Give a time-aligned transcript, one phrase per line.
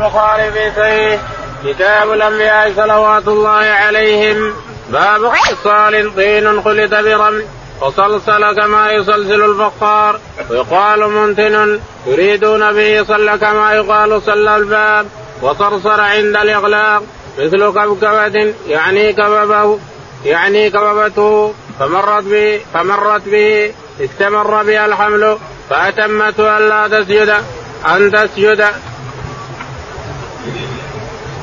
[0.00, 1.20] البخاري في صحيح
[1.64, 4.54] كتاب الانبياء صلوات الله عليهم.
[4.90, 7.44] باب خصال طين خلط برمل.
[7.80, 10.20] وصلصل كما يصلصل الفخار.
[10.50, 15.06] ويقال منتن يريدون به صلى كما يقال صلى الباب.
[15.42, 17.02] وصرصر عند الإغلاق.
[17.38, 19.78] مثل كبكبة يعني كببه
[20.24, 21.54] يعني كببته.
[21.80, 23.72] فمرت به فمرت به.
[24.00, 25.38] استمر بها الحمل.
[25.70, 27.34] فأتمته ألا تسجد.
[27.86, 28.66] أن تسجد.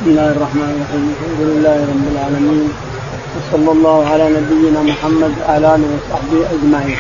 [0.07, 1.05] بسم الله الرحمن الرحيم.
[1.16, 2.70] الحمد لله رب العالمين.
[3.35, 6.97] وصلى الله على نبينا محمد وعلى آله وصحبه أجمعين.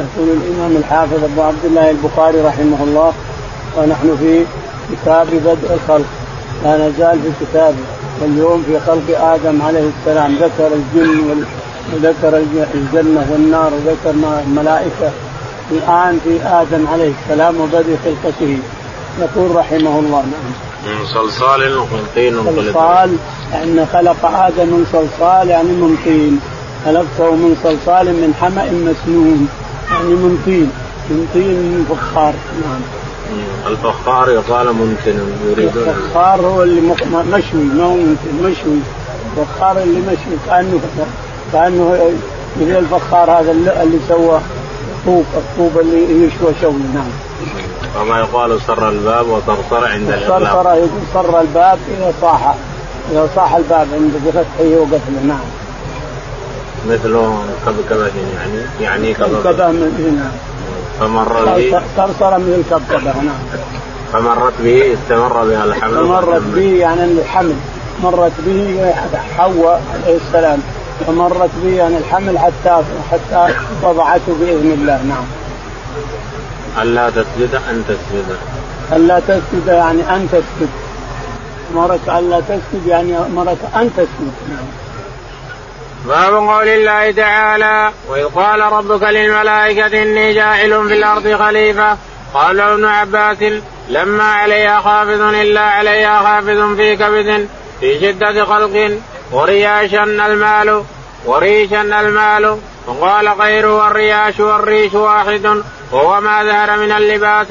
[0.00, 3.12] يقول الإمام الحافظ أبو عبد الله البخاري رحمه الله
[3.76, 4.44] ونحن في
[4.92, 6.10] كتاب بدء الخلق.
[6.64, 7.84] لا نزال في كتابه
[8.20, 10.36] واليوم في خلق آدم عليه السلام.
[10.36, 11.44] ذكر الجن
[11.92, 12.32] وذكر
[12.74, 13.70] الجنة والنار.
[13.74, 14.10] وذكر
[14.46, 15.10] الملائكة.
[15.70, 18.58] الآن في آدم عليه السلام وبدء خلقته.
[19.20, 20.67] يقول رحمه الله نعم.
[20.86, 23.16] من صلصال وطين صلصال
[23.52, 26.40] يعني خلق آدم من صلصال يعني من طين.
[26.84, 29.48] خلقته من صلصال من حمأ مسنون
[29.90, 30.70] يعني من طين.
[31.10, 32.80] من طين من فخار نعم.
[33.66, 35.18] الفخار يقال ممكن
[35.50, 35.88] يريدون.
[35.88, 38.78] الفخار هو اللي مشوي ما هو ممكن مشوي.
[39.38, 40.80] الفخار اللي مشوي كأنه
[41.52, 42.10] كانه
[42.60, 43.50] مثل الفخار هذا
[43.82, 44.40] اللي سوى
[45.08, 47.10] الطوب الطوب اللي يشوى شوي نعم.
[48.00, 52.54] وما يقال صر الباب وصرصر عند الإغلاق صرصر يقول صر الباب إذا صاح
[53.12, 55.38] إذا صاح الباب عند بفتحه وقفله نعم.
[56.88, 57.20] مثل
[57.66, 60.32] كبكبة يعني يعني كبكبة من نعم.
[61.00, 63.62] فمر به صرصر من الكبكبة نعم.
[64.12, 65.94] فمرت به استمر بها الحمل.
[65.94, 67.54] فمرت به يعني الحمل.
[68.02, 68.94] مرت به
[69.36, 70.58] حواء عليه السلام.
[71.06, 75.24] فمرت به يعني الحمل حتى حتى وضعته بإذن الله نعم.
[76.82, 78.36] ألا تسجد؟ أن تسجد.
[78.92, 80.68] ألا تسجد؟ يعني أن تسجد.
[81.74, 84.66] أمرك ألا تسجد يعني أمرك أن تسجد نعم.
[86.06, 91.96] باب قول الله تعالى وإذ قال ربك للملائكة إني جاعل في الأرض خليفة
[92.34, 93.38] قال ابن عباس
[93.88, 97.48] لما عليها خافض إلا عليها خافض في كبد
[97.80, 98.98] في شدة خلق
[99.32, 100.84] ورياشا المال
[101.26, 102.58] وريشا المال.
[102.86, 105.62] وقال غيره الرياش والريش واحد
[105.92, 107.46] وهو ما ظهر من اللباس.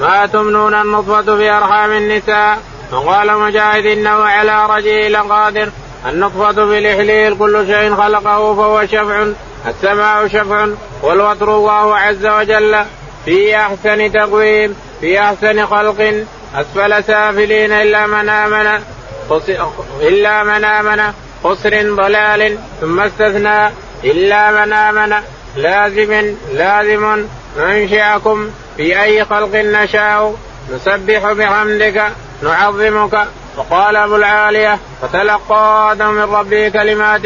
[0.00, 2.58] ما تمنون النطفة في أرحام النساء.
[2.92, 5.68] وقال مجاهد إنه على رجله لقادر
[6.06, 9.26] النطفة في الإحليل كل شيء خلقه فهو شفع
[9.66, 10.68] السماء شفع
[11.02, 12.84] والوتر الله عز وجل.
[13.24, 16.24] في أحسن تقويم في أحسن خلق.
[16.54, 18.82] أسفل سافلين إلا من آمن.
[20.00, 21.12] إلا من آمن
[21.44, 23.70] خسر ضلال ثم استثنى
[24.04, 25.14] إلا من آمن
[25.56, 27.26] لازم لازم
[27.58, 30.34] ننشئكم في أي خلق نشاء.
[30.74, 33.26] نسبح بحمدك نعظمك.
[33.56, 37.22] وقال أبو العالية فتلقى آدم من ربه كلمات.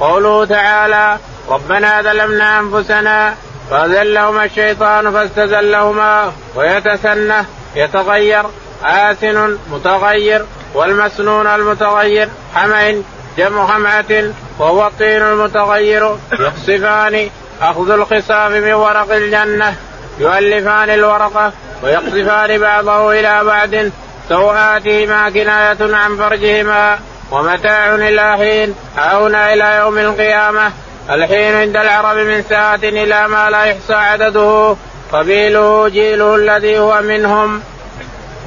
[0.00, 3.34] قوله تعالى ربنا ظلمنا أنفسنا
[3.70, 7.44] فأذلهما الشيطان فاستزلهما ويتسنه
[7.76, 8.44] يتغير
[8.84, 10.44] آسن متغير.
[10.74, 13.04] والمسنون المتغير حمين
[13.38, 16.16] جمع حمعة وهو الطين المتغير.
[16.32, 17.30] يخصفان
[17.62, 19.74] أخذ الخصاف من ورق الجنة.
[20.18, 21.52] يؤلفان الورقة
[21.82, 23.92] ويقصفان بعضه إلى بعد.
[24.28, 26.98] سوآتهما كناية عن فرجهما.
[27.30, 30.72] ومتاع إلى حين هنا إلى يوم القيامة.
[31.10, 34.76] الحين عند العرب من ساعة إلى ما لا يحصى عدده.
[35.12, 37.62] قبيله جيله الذي هو منهم.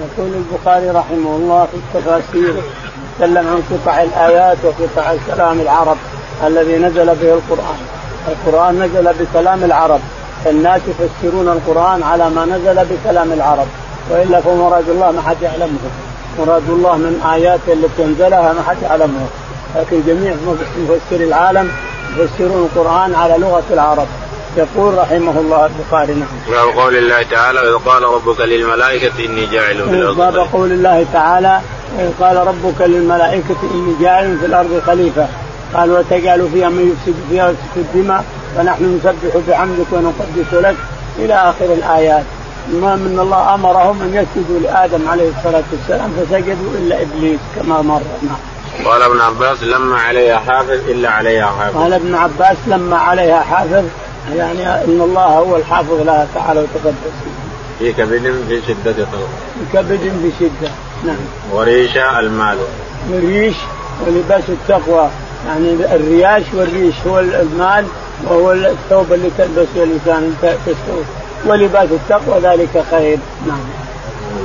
[0.02, 2.54] يقول البخاري رحمه الله في التفاسير
[3.20, 5.98] تكلم عن قطع الآيات وقطع كلام العرب
[6.48, 7.80] الذي نزل به القرآن.
[8.28, 10.00] القرآن نزل بكلام العرب.
[10.46, 13.68] الناس يفسرون القرآن على ما نزل بكلام العرب.
[14.10, 15.80] وإلا فمراد الله ما حد يعلمه.
[16.40, 19.26] مراد الله من اياته التي أنزلها ما حد يعلمه.
[19.76, 20.36] لكن جميع
[20.90, 21.72] مفسري العالم
[22.18, 24.08] يفسرون القرآن على لغة العرب.
[24.58, 26.28] يقول رحمه الله البخاري نعم.
[26.50, 31.06] باب قول الله تعالى إذ قال ربك للملائكة إني جاعل في الأرض باب قول الله
[31.14, 31.62] تعالى
[32.00, 35.28] إذ قال ربك للملائكة إني جاعل في الأرض خليفة
[35.74, 38.24] قال وتجعل فيها من يفسد فيها ويسفك الدماء
[38.56, 40.76] فنحن نسبح بحمدك ونقدس لك
[41.20, 42.24] إلى آخر الآيات
[42.70, 48.02] المهم ان الله أمرهم أن يسجدوا لآدم عليه الصلاة والسلام فسجدوا إلا إبليس كما مر
[48.22, 48.86] نعم.
[48.86, 51.78] قال ابن عباس لما عليها حافظ إلا عليها حافظ.
[51.78, 53.84] قال ابن عباس لما عليها حافظ
[54.36, 57.14] يعني إن الله هو الحافظ لها تعالى وتقدس.
[57.80, 59.30] في كبد في شدة خلق.
[59.54, 60.72] في كبد بشدة
[61.06, 61.16] نعم.
[61.52, 62.58] وريش المال.
[63.12, 63.56] وريش
[64.08, 65.10] ولباس التقوى
[65.48, 67.86] يعني الرياش والريش هو المال
[68.28, 70.36] وهو الثوب اللي تلبسه الإنسان
[71.46, 73.60] ولباس التقوى ذلك خير نعم.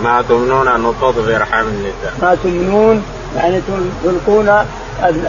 [0.04, 3.02] ما تمنون أن نطوط في ارحام النساء ما تمنون
[3.36, 3.60] يعني
[4.04, 4.64] تلقون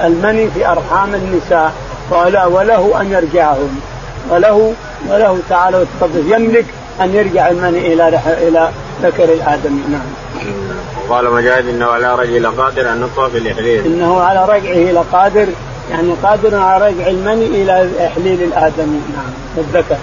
[0.04, 1.74] المني في أرحام النساء
[2.12, 3.80] وله أن يرجعهن
[4.30, 4.74] وله
[5.10, 6.66] وله تعالى وتقدس يملك
[7.02, 8.70] أن يرجع المني إلى إلى
[9.02, 10.02] ذكر الادمي نعم.
[11.10, 13.86] قال مجاهد إنه على رجل قادر أن نطوى في الاحليل.
[13.86, 15.48] إنه على رجعه لقادر
[15.92, 19.98] يعني قادر على رجع المني إلى إحليل الادمي نعم الذكر.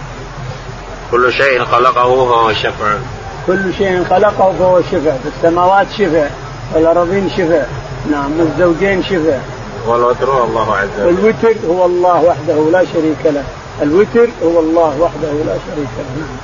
[1.11, 2.95] كل شيء خلقه فهو شفع.
[3.47, 6.27] كل شيء خلقه فهو شفع، في السماوات شفع،
[6.75, 7.63] والأرضين شفع،
[8.11, 9.39] نعم والزوجين شفع.
[9.87, 11.07] والوتر هو الله عز وجل.
[11.07, 13.43] والوتر هو الله وحده لا شريك له،
[13.83, 16.37] الوتر هو الله وحده لا شريك له، نعم.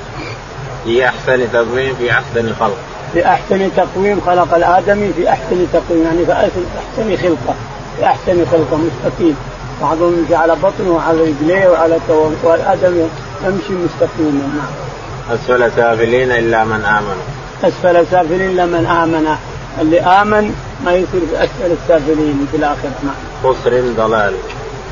[0.85, 2.77] في احسن تقويم في أحسن خلق.
[3.13, 7.55] في احسن تقويم خلق الآدمي في أحسن تقويم يعني في احسن خلقة
[7.97, 9.37] في أحسن خلقة مستقيم
[9.83, 11.99] بعضهم يمشي على بطنه وعلى رجليه وعلى
[12.43, 13.09] والآدم
[13.45, 15.35] يمشي مستقيما نعم.
[15.35, 17.17] أسفل سافلين إلا من آمن.
[17.65, 19.37] أسفل سافلين إلا من آمن
[19.81, 20.55] اللي آمن
[20.85, 23.15] ما يصير في أسفل السافلين في الآخرة نعم.
[23.45, 24.35] خسر ضلال.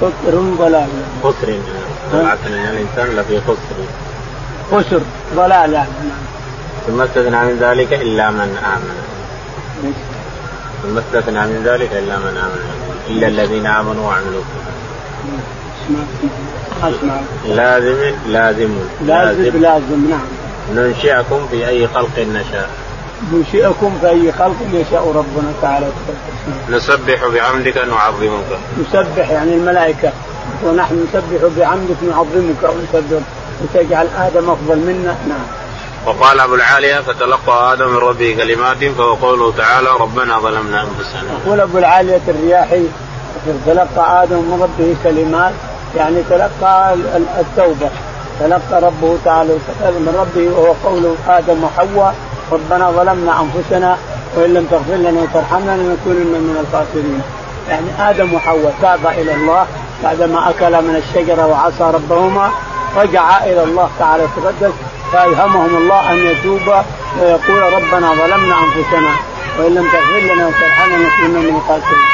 [0.01, 0.89] خسر ضلال.
[1.25, 1.59] خسر
[2.13, 3.79] طلعت الانسان لفي خسر.
[4.73, 5.01] خسر
[5.37, 5.89] ضلال يعني.
[6.87, 8.97] ثم استثنى من ذلك إلا من آمن.
[10.83, 12.71] ثم استثنى من ذلك إلا من آمن.
[13.09, 14.43] إلا الذين آمنوا وعملوا
[17.47, 17.97] لازم.
[18.29, 18.71] لازم
[19.07, 19.61] لازم.
[19.61, 20.27] لازم نعم.
[20.75, 22.71] ننشئكم في أي خلق نشاء.
[23.33, 25.89] ننشئكم في أي خلق يشاء ربنا تعالى.
[26.71, 28.59] نسبح بعمدك نعظمك.
[28.81, 30.13] نسبح يعني الملائكة.
[30.65, 33.21] ونحن نسبح بعمدك نعظمك ونسبح
[33.63, 35.47] وتجعل آدم أفضل منا نعم
[36.07, 41.39] وقال أبو العالية فتلقى آدم من ربه كلمات فهو قوله تعالى ربنا ظلمنا أنفسنا.
[41.45, 42.85] يقول أبو العالية الرياحي
[43.67, 45.53] تلقى آدم من ربه كلمات
[45.97, 46.95] يعني تلقى
[47.41, 47.91] التوبة
[48.41, 49.53] تلقى ربه تعالى
[49.83, 52.15] من ربه وهو قوله آدم وحواء
[52.53, 53.97] ربنا ظلمنا أنفسنا
[54.37, 57.23] وإن لم تغفر لنا وترحمنا لنكونن من الخاسرين.
[57.69, 59.67] يعني آدم وحواء تابا إلى الله
[60.03, 62.51] بعدما اكلا من الشجرة وعصى ربهما
[62.97, 64.75] رجعا إلى الله تعالى تقدس
[65.13, 66.83] فألهمهم الله أن يتوبوا
[67.21, 69.11] ويقول ربنا ظلمنا أنفسنا
[69.59, 72.07] وإن لم تغفر لنا وترحمنا نكون من الخاسرين.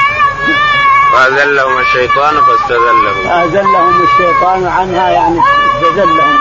[1.13, 3.23] فأذلهم الشيطان فاستذلهم.
[3.23, 5.39] فأذلهم الشيطان عنها يعني
[5.75, 6.37] استذلهم.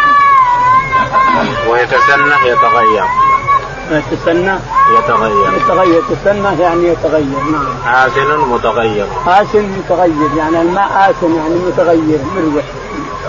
[1.68, 3.23] ويتسنى يتغير.
[3.90, 4.54] يتسنى
[4.98, 5.52] يتغير.
[5.56, 6.02] يتغير.
[6.10, 7.94] يتسنى يعني يتغير نعم.
[7.94, 9.06] آسن متغير.
[9.26, 12.64] آسن متغير يعني الماء آسن يعني متغير مروح.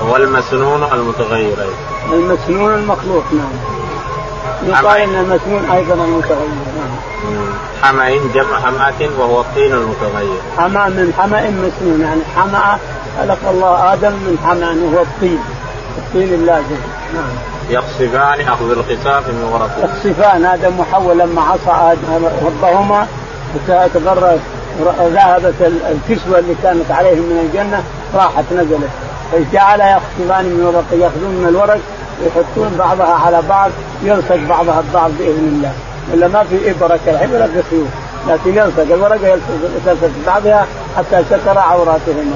[0.09, 1.57] والمسنون المتغير
[2.13, 3.75] المسنون المخلوق نعم.
[4.67, 7.53] يقال إن المسنون أيضا المتغير نعم.
[7.83, 10.39] حمأ جمع حمأة وهو الطين المتغير.
[10.57, 12.77] حمأ من حمأ مسنون يعني حمأ
[13.17, 15.39] خلق الله آدم من حمأ وهو الطين.
[15.97, 16.81] الطين اللازم
[17.13, 17.54] نعم.
[17.69, 21.97] يقصفان أخذ القصاف من ورقه يقصفان آدم وحواء لما عصى
[22.45, 23.07] ربهما
[23.67, 24.39] تغرد
[24.99, 27.83] ذهبت الكسوة اللي كانت عليهم من الجنة
[28.15, 28.89] راحت نزلت.
[29.31, 31.79] فجعل يخطبان من ورق يأخذون من الورق
[32.25, 33.71] يحطون بعضها على بعض
[34.03, 35.73] يلصق بعضها البعض بإذن الله.
[36.13, 37.87] ولا ما في ابره كالحبره بسيوف
[38.27, 40.67] لكن يلصق الورقه يلصق بعضها
[40.97, 42.35] حتى ستر عوراتهما.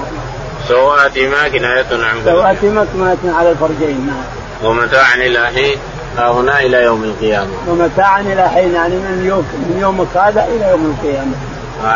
[0.67, 4.38] سواتهما كناية عن سواتهما كناية على الفرجين نعم.
[4.63, 5.77] ومتاعا إلى حين
[6.17, 7.49] هنا إلى يوم القيامة.
[7.67, 11.35] ومتاعا إلى حين يعني من يوم من يومك هذا إلى يوم القيامة.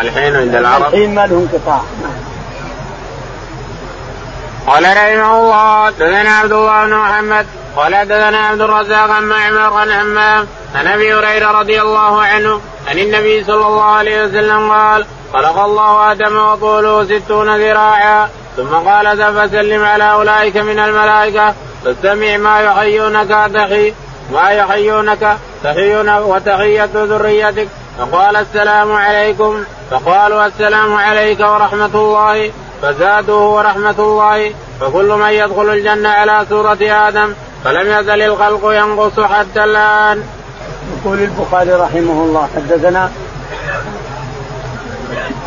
[0.01, 1.81] الحين عند العرب الحين ما له انقطاع.
[4.68, 7.45] قال رحمه الله حدثنا عبد الله بن محمد
[7.76, 12.99] قال حدثنا عبد الرزاق عن معمر عن همام عن أبي هريرة رضي الله عنه عن
[12.99, 19.83] النبي صلى الله عليه وسلم قال خلق الله آدم وطوله ستون ذراعا ثم قال فسلم
[19.85, 21.54] على اولئك من الملائكة
[21.85, 23.94] فاستمع ما يحيونك تخي
[24.33, 27.68] ما يحيونك تحيون وتحية ذريتك.
[27.99, 29.63] فقال السلام عليكم.
[29.92, 32.52] فقالوا السلام عليك ورحمة الله.
[32.81, 34.52] فزادوا ورحمة الله.
[34.80, 40.23] فكل من يدخل الجنة على سورة آدم فلم يزل الخلق ينقص حتى الآن.
[40.97, 43.11] يقول البخاري رحمه الله حدثنا؟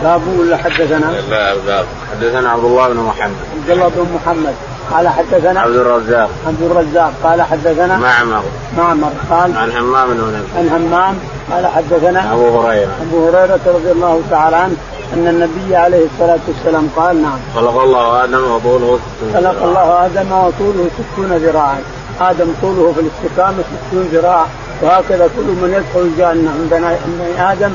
[0.02, 1.86] باب ولا حدثنا؟ لا باب.
[2.10, 3.36] حدثنا عبد الله بن محمد.
[3.54, 4.54] عبد الله بن محمد.
[4.92, 6.30] قال حدثنا عبد الرزاق.
[6.46, 7.12] عبد الرزاق.
[7.24, 8.42] قال حدثنا معمر.
[8.78, 9.10] معمر.
[9.30, 11.14] قال عن همام بن عن همام
[11.50, 12.90] قال حدثنا أبو هريرة.
[13.02, 14.76] أبو هريرة رضي الله تعالى عنه
[15.14, 17.38] أن النبي عليه الصلاة والسلام قال نعم.
[17.54, 18.98] خلق الله آدم وطوله
[19.34, 21.78] خلق الله آدم وطوله ستون ذراعا
[22.20, 24.46] آدم طوله في الاستقامة ستون ذراع.
[24.82, 27.70] وهكذا كل من يدخل الجنة من بني آدم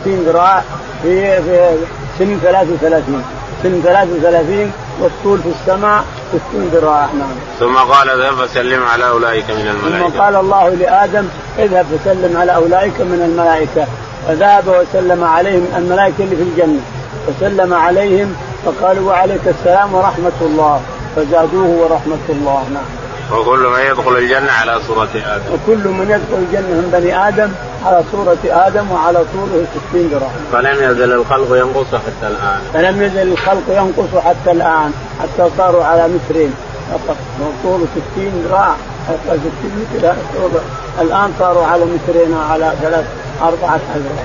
[0.00, 0.62] ستين ذراع
[1.02, 1.76] في في
[2.18, 3.24] سن 33
[3.62, 6.04] سن 33 والطول في السماء
[6.50, 7.28] 60 ذراع نعم.
[7.60, 10.10] ثم قال اذهب فسلم على أولئك من الملائكة.
[10.10, 11.24] ثم قال الله لآدم
[11.58, 13.86] اذهب فسلم على أولئك من الملائكة.
[14.28, 16.80] فذهب وسلم عليهم الملائكة اللي في الجنة.
[17.26, 20.80] فسلم عليهم فقالوا وعليك السلام ورحمة الله.
[21.16, 22.64] فزادوه ورحمة الله.
[22.74, 23.09] نعم.
[23.32, 25.52] وكل من يدخل الجنة على صورة آدم.
[25.52, 27.52] وكل من يدخل الجنة من بني آدم
[27.86, 32.60] على صورة آدم وعلى طوله 60 ذراع فلم يزل الخلق ينقص حتى الآن.
[32.74, 36.54] فلم يزل الخلق ينقص حتى الآن حتى صاروا على مترين.
[37.62, 38.74] طوله 60 ذراع
[39.06, 40.14] 60 متر.
[41.00, 43.04] الآن صاروا على مترين على ثلاث
[43.42, 44.24] أربعة أذرع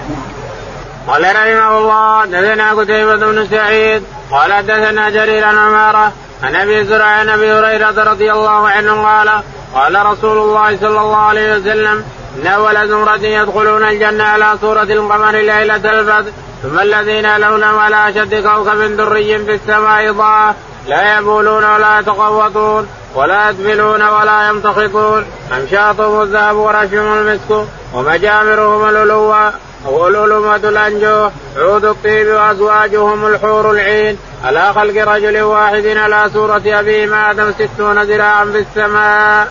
[1.08, 6.12] قال رحمه الله دثنا قتيبة بن سعيد قال دثنا جرير عن عمارة
[6.44, 9.30] عن أبي زرع عن أبي هريرة رضي الله عنه قال
[9.74, 12.04] قال رسول الله صلى الله عليه وسلم
[12.42, 16.32] إن أول زمرة يدخلون الجنة على صورة القمر ليلة البدر
[16.64, 20.56] ثم الذين يلونهم على أشد كوكب دري في السماء ضاء
[20.88, 25.26] لا يبولون ولا يتقوطون ولا يدفلون ولا يمتخطون
[25.58, 29.54] امشاطهم الذهب ورشهم المسك ومجامرهم الألوة
[29.86, 34.18] والألومة الأنجوح عود الطيب وأزواجهم الحور العين.
[34.44, 39.48] على خلق رجل واحد على سورة أبيهم آدم ستون ذراعا في السماء.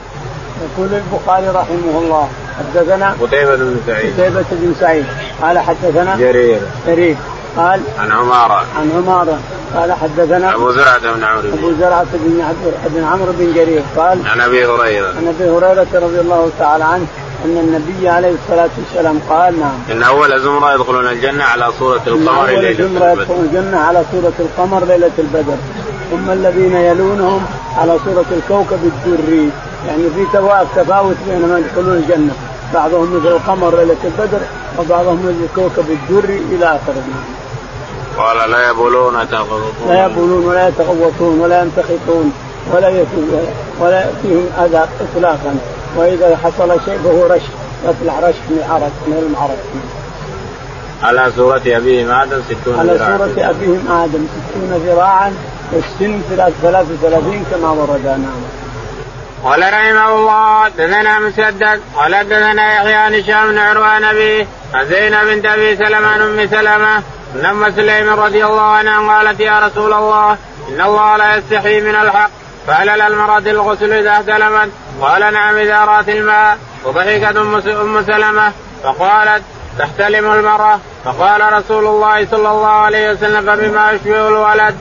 [0.63, 4.13] يقول البخاري رحمه الله حدثنا قتيبة بن سعيد.
[4.13, 5.05] قتيبة بن سعيد.
[5.43, 6.61] قال حدثنا جرير.
[6.87, 7.17] جرير.
[7.57, 8.65] قال عن عمارة.
[8.79, 9.39] عن عمارة.
[9.77, 11.49] قال حدثنا أبو زرعة بن عمرو.
[11.49, 12.55] أبو زرعة بن
[12.87, 13.83] بن عمرو بن جرير.
[13.97, 15.09] قال عن أبي هريرة.
[15.09, 17.07] عن أبي هريرة رضي الله تعالى عنه.
[17.45, 19.79] أن النبي عليه الصلاة والسلام قال نعم.
[19.91, 22.89] إن أول زمرة يدخلون الجنة على صورة القمر ليلة البدر.
[22.89, 25.57] زمرة يدخلون الجنة على صورة القمر ليلة البدر.
[26.11, 27.47] ثم الذين يلونهم
[27.77, 29.51] على صورة الكوكب الدري.
[29.87, 30.27] يعني في
[30.77, 32.33] تفاوت بينما يدخلون الجنة.
[32.75, 34.41] بعضهم مثل القمر ليلة البدر
[34.79, 37.03] وبعضهم مثل الكوكب الدري إلى آخره.
[38.19, 39.15] قال لا يبولون
[39.89, 42.33] لا يبولون ولا يتغوطون ولا ينتخطون
[42.73, 42.89] ولا
[43.81, 45.57] ولا يأتيهم أذى إطلاقا.
[45.97, 47.43] وإذا حصل شيء فهو رش
[47.85, 49.59] يطلع رش من العرق من المعرق
[51.03, 55.33] على سورة أبيهم آدم ستون على سورة أبيهم آدم ستون ذراعا
[55.73, 56.21] والسن
[56.63, 58.43] ثلاث وثلاثين كما ورد نعم
[59.45, 65.27] قال رحمه الله دثنا مسدد قال دثنا يحيى عن هشام بن عروان أبي عن زينب
[65.27, 67.03] بنت أبي سلمة عن أم سلمة
[67.35, 70.37] أن أم سليم رضي الله عنها قالت يا رسول الله
[70.69, 72.31] إن الله لا يستحي من الحق
[72.67, 74.69] فهل المرأة الغسل إذا احتلمت؟
[75.01, 76.59] قال نعم إذا رأت الماء.
[76.85, 78.53] وضحكت أم سلمة
[78.83, 79.43] فقالت
[79.79, 80.79] تحتلم المرأة.
[81.05, 84.75] فقال رسول الله صلى الله عليه وسلم فبما يشبه الولد.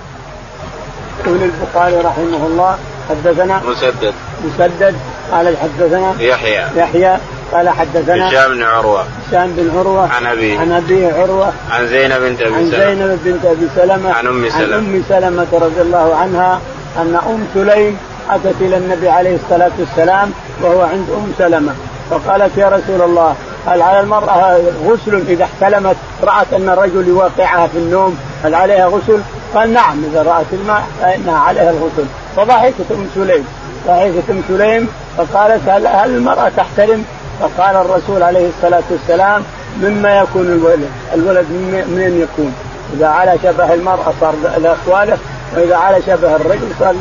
[1.26, 2.78] يقول البخاري رحمه الله
[3.10, 4.14] حدثنا مسدد.
[4.46, 4.96] مسدد.
[5.32, 6.66] قال حدثنا يحيى.
[6.76, 7.18] يحيى.
[7.54, 9.06] قال حدثنا هشام بن عروة.
[9.30, 10.14] هشام بن عروة.
[10.14, 11.54] عن ابي عن ابي عروة.
[11.72, 12.86] عن زينب بنت أبي عن سلمة.
[12.86, 14.14] زينب بنت أبي سلمة.
[14.14, 14.64] عن أم سلمة.
[14.64, 16.62] عن أم سلمة رضي الله عنها.
[16.98, 17.98] أن أم سليم
[18.30, 20.32] أتت إلى النبي عليه الصلاة والسلام
[20.62, 21.74] وهو عند أم سلمة
[22.10, 23.36] فقالت يا رسول الله
[23.68, 29.22] هل على المرأة غسل إذا احتلمت رأت أن الرجل يوقعها في النوم هل عليها غسل؟
[29.56, 32.06] قال نعم إذا رأت الماء فانها عليها الغسل
[32.38, 33.48] فضحكت أم سليم
[33.88, 37.06] ضحكت أم سليم فقالت هل, هل المرأة تحترم؟
[37.40, 39.44] فقال الرسول عليه الصلاة والسلام
[39.82, 41.46] مما يكون الولد، الولد
[41.88, 42.54] من يكون؟
[42.94, 45.18] إذا على شبه المرأة صار لاخواله
[45.56, 46.96] واذا على شبه الرجل صار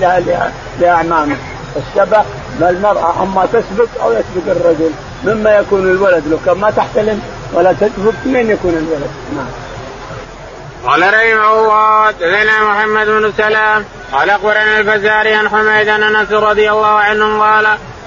[0.80, 1.36] لاعمامه،
[1.76, 2.22] الشبه
[2.60, 4.90] ما المرأة أما تسبق أو يسبق الرجل،
[5.24, 9.46] مما يكون الولد لو كان ما تحتلم ولا تسبق من يكون الولد؟ نعم.
[10.86, 16.70] قال رحمه الله تزنى محمد بن سلام قال أخبرنا الفزاري عن حميد ان أنس رضي
[16.70, 17.66] الله عنه قال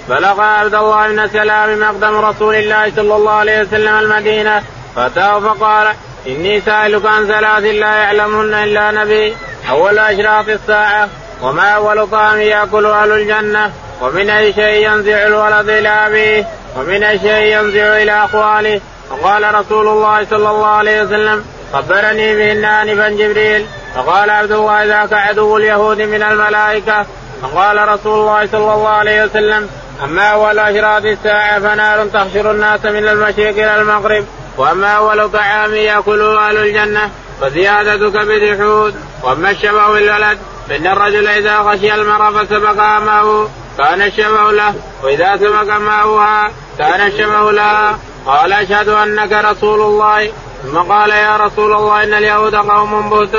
[0.10, 4.64] بلغ عبد الله بن سلام مقدم رسول الله صلى الله عليه وسلم المدينة
[4.96, 5.94] فأتاه فقال
[6.28, 9.36] إني سائلك عن ثلاث لا يعلمهن إلا نبي
[9.70, 11.10] أول أشراط الساعة
[11.42, 17.20] وما أول طعام يأكل أهل الجنة ومن أي شيء ينزع الولد إلى أبيه ومن أي
[17.20, 23.66] شيء ينزع إلى اخوانه فقال رسول الله صلى الله عليه وسلم خبرني بهن انفا جبريل.
[23.96, 27.06] فقال عبد الله ذاك عدو اليهود من الملائكة.
[27.42, 29.70] فقال رسول الله صلى الله عليه وسلم
[30.04, 34.26] أما أول أشراط الساعة فنار تحشر الناس من المشرق إلى المغرب
[34.58, 37.10] وأما أول طعام ياكله أهل الجنة
[37.42, 40.38] فزياده كبد حوت وأما الشبه بالولد
[40.70, 47.52] فإن الرجل إذا غشي المرأة فسبق أمه كان الشبه له وإذا سبق ماؤها كان الشبه
[47.52, 48.00] لها.
[48.26, 50.32] قال أشهد أنك رسول الله.
[50.64, 53.36] ثم قال يا رسول الله إن اليهود قوم بهت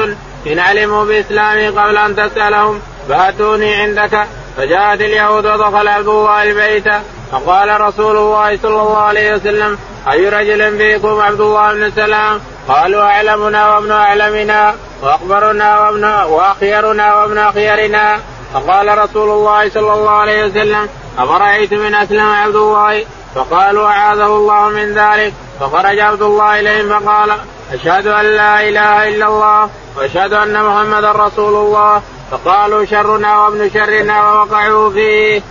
[0.47, 4.27] إن علموا بإسلامي قبل أن تسألهم فأتوني عندك.
[4.57, 6.89] فجاءت اليهود ودخل عبد الله البيت.
[7.33, 9.79] فقال رسول الله صلى الله عليه وسلم
[10.13, 17.39] أي رجل فيكم عبد الله بن سلام؟ قالوا أعلمنا وابن أعلمنا وأخبرنا وابن وأخيرنا وابن
[17.39, 18.21] أخيرنا.
[18.55, 23.05] فقال رسول الله صلى الله عليه وسلم أفرأيتم إن أسلم عبد الله؟
[23.35, 25.33] فقالوا أعاذه الله من ذلك.
[25.61, 27.31] فخرج عبد الله إليهم فقال
[27.73, 32.03] أشهد أن لا إله إلا الله وأشهد أن محمدا رسول الله.
[32.31, 35.43] فقالوا شرنا وابن شرنا ووقعوا فيه.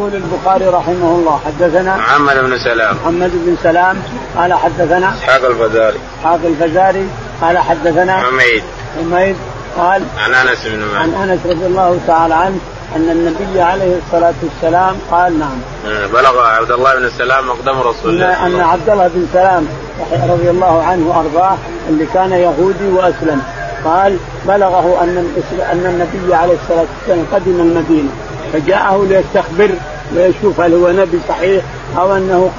[0.00, 2.96] يقول البخاري رحمه الله حدثنا محمد بن سلام.
[2.96, 3.96] محمد بن سلام
[4.36, 5.98] قال حدثنا إسحاق الفزاري.
[6.20, 7.08] إسحاق الفزاري
[7.42, 8.62] قال حدثنا حميد.
[9.00, 9.36] حميد
[9.78, 11.14] قال عن أنس بن مالك.
[11.14, 12.58] عن أنس رضي الله تعالى عنه
[12.96, 15.58] أن النبي عليه الصلاة والسلام قال نعم.
[15.86, 19.68] آه، بلغ عبد الله بن السلام مقدم رسول الله أن عبد الله بن سلام
[20.12, 21.56] رضي الله عنه وأرضاه
[21.88, 23.42] اللي كان يهودي وأسلم.
[23.84, 24.16] قال
[24.48, 25.26] بلغه أن
[25.72, 28.10] أن النبي عليه الصلاة والسلام قدم المدينة.
[28.52, 29.70] فجاءه ليستخبر
[30.16, 31.64] ويشوف هل هو نبي صحيح
[31.98, 32.50] أو أنه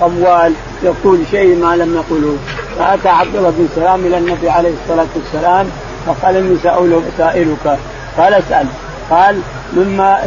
[0.00, 2.36] قوال يقول شيء ما لم يقله
[2.78, 5.66] فأتى عبد الله بن سلام إلى النبي عليه الصلاة والسلام
[6.06, 6.56] فقال إني
[7.18, 7.78] سائلك.
[8.18, 8.66] قال اسأل.
[9.10, 9.40] قال
[9.76, 10.18] مما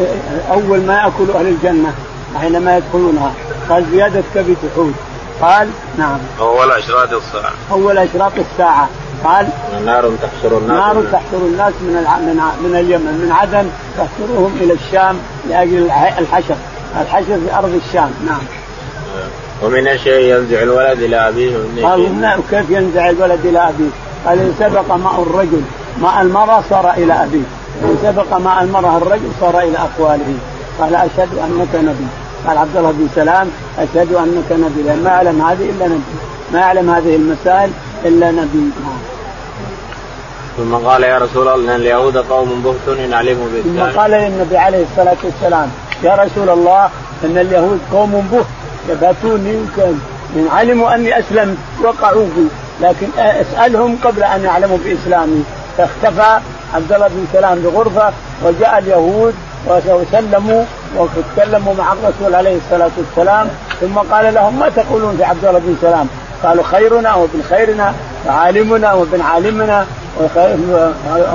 [0.52, 1.94] أول ما يأكل أهل الجنة
[2.42, 3.32] حينما يدخلونها.
[3.70, 4.94] قال زيادة كبد حوت
[5.42, 6.18] قال نعم.
[6.40, 7.52] اول اشراط الساعة.
[7.72, 8.90] اول اشراط الساعة.
[9.24, 9.48] قال
[9.86, 15.18] نار تحشر الناس نار تحشر الناس من من من اليمن من عدن تحشرهم إلى الشام
[15.50, 16.56] لأجل الحشر.
[17.02, 18.12] الحشر في أرض الشام.
[18.26, 18.42] نعم.
[19.64, 21.58] ومن الشيء ينزع الولد إلى أبيه.
[21.84, 23.90] قال كيف ينزع الولد إلى أبيه؟
[24.26, 25.62] قال إن سبق ماء الرجل
[26.02, 27.44] ماء المرأة صار إلى أبيه.
[27.84, 30.38] إن سبق ماء المرأة الرجل صار إلى أقواله.
[30.80, 32.08] قال أشهد أنك نبي.
[32.48, 33.48] قال عبد الله بن سلام
[33.80, 34.82] أشهد أنك نبي.
[34.82, 36.16] لأن ما يعلم هذه إلا نبي.
[36.54, 37.72] ما يعلم هذه المسائل
[38.06, 38.70] إلا نبي.
[40.58, 44.58] ثم قال يا رسول الله إن اليهود قوم بهت ان علموا بالاسلام ثم قال للنبي
[44.58, 45.70] عليه الصلاة والسلام
[46.04, 46.90] يا رسول الله
[47.24, 48.46] إن اليهود قوم بهت
[48.90, 49.56] يباتوني
[50.36, 52.48] إن علموا أني اسلمت وقعوا بي
[52.82, 55.44] لكن أسألهم قبل أن يعلموا بإسلامي.
[55.78, 56.40] فاختفى
[56.74, 59.34] عبد الله بن سلام بغرفة وجاء اليهود
[59.68, 60.64] وسلموا
[60.98, 63.48] وتكلموا مع الرسول عليه الصلاة والسلام
[63.82, 66.08] ثم قال لهم ما تقولون في عبد الله بن سلام؟
[66.44, 67.94] قالوا خيرنا وابن خيرنا
[68.28, 69.86] وعالمنا وابن عالمنا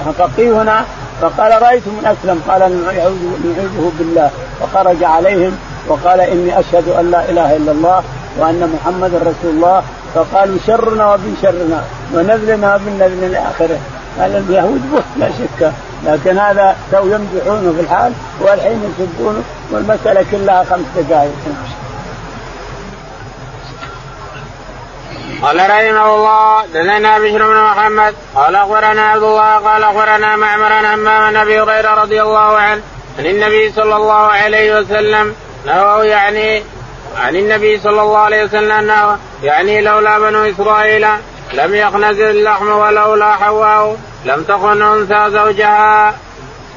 [0.07, 0.85] وفقيهنا.
[1.21, 2.43] فقال رأيت من أسلم.
[2.49, 4.31] قال نعوذ بالله.
[4.61, 8.03] فخرج عليهم وقال إني أشهد أن لا إله إلا الله
[8.39, 9.83] وأن محمدا رسول الله.
[10.15, 13.79] فقالوا شرنا وابن شرنا ونذلنا وابن نذل إلى آخره.
[14.19, 15.73] قال اليهود بهت لا شك.
[16.05, 21.33] لكن هذا تو يمدحونه في الحال والحين يسبونه والمسألة كلها خمس دقائق.
[25.43, 28.15] قال رحمه الله دثنا بشر بن محمد.
[28.35, 32.83] قال أخبرنا عبد الله قال أخبرنا معمر عن همام أبي هريرة رضي الله عنه
[33.19, 35.35] عن النبي صلى الله عليه وسلم
[35.67, 36.63] نهى يعني
[37.17, 41.07] عن النبي صلى الله عليه وسلم انه يعني لولا بنو إسرائيل
[41.55, 46.15] لم يخنز اللحم ولولا حواء لم تكن أنثى زوجها.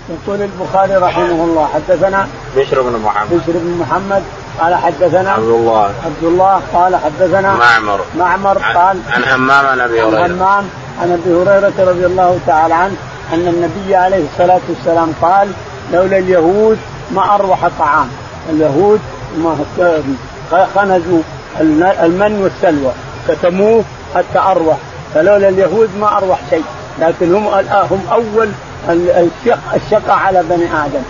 [0.10, 3.30] يقول البخاري رحمه الله حدثنا بشر بن محمد.
[3.30, 4.24] بشر بن محمد
[4.60, 5.84] قال حدثنا عبد الله.
[6.06, 8.00] عبد الله قال حدثنا معمر.
[8.18, 10.24] معمر قال عن همام عن أبي هريرة.
[10.24, 10.70] عن همام
[11.02, 12.96] عن أبي هريرة رضي الله تعالى عنه
[13.34, 15.52] أن النبي عليه الصلاة والسلام قال
[15.94, 16.78] لولا اليهود
[17.12, 18.10] ما أروح طعام.
[18.50, 19.00] اليهود
[19.38, 19.58] ما
[20.76, 21.22] خنزوا
[22.04, 22.92] المن والسلوى.
[23.28, 23.84] كتموه
[24.16, 24.78] حتى أروح.
[25.14, 26.64] فلولا اليهود ما أروح شيء.
[27.00, 27.48] لكن هم
[27.92, 28.50] هم أول
[29.76, 31.04] الشقة على بني آدم.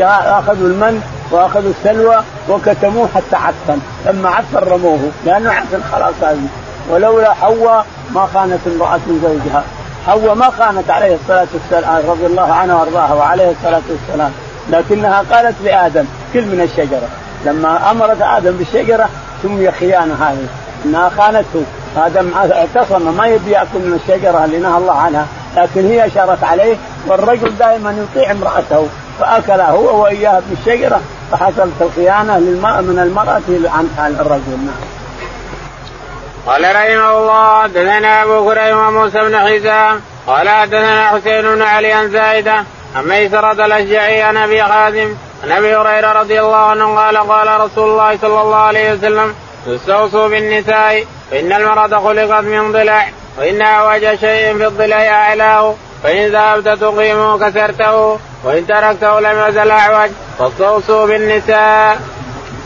[0.00, 2.16] أخذوا المن وأخذوا السلوى
[2.48, 3.78] وكتموه حتى عفن.
[4.06, 4.98] لما عفن رموه.
[5.26, 6.46] لأنه عفن خلاص هذه.
[6.90, 9.62] ولولا حواء ما خانت امرأة زوجها.
[10.06, 14.32] حواء ما خانت عليه الصلاة والسلام رضي الله عنها وأرضاها وعليه الصلاة والسلام.
[14.70, 17.08] لكنها قالت لآدم كل من الشجرة.
[17.46, 19.08] لما أمرت آدم بالشجرة
[19.42, 20.46] سمي خيانة هذه.
[20.84, 21.64] إنها خانته.
[21.96, 26.76] آدم اعتصم ما يبي يأكل من الشجرة اللي نهى الله عنها لكن هي أشارت عليه
[27.06, 28.88] والرجل دائما يطيع امرأته
[29.20, 31.00] فأكل هو واياها بالشجرة
[31.32, 32.38] فحصلت الخيانة
[32.80, 33.42] من المرأة
[33.98, 34.98] عن الرجل نعم.
[36.46, 42.10] قال رحمه الله دثنا أبو كريم وموسى بن حزام قال دثنا حسين بن علي عن
[42.10, 42.64] زايدة
[42.96, 47.90] عن ميسرة الأشجعي عن أبي خازم عن أبي هريرة رضي الله عنه قال قال رسول
[47.90, 49.34] الله صلى الله عليه وسلم
[49.66, 56.68] استوصوا بالنساء فان المرأة خلقت من ضلع وإن اعوج شيء في الضلع أعلاه فإن ذهبت
[56.68, 62.00] تقيمه كسرته وإن تركته لم يزل أعوج فاستوصوا بالنساء.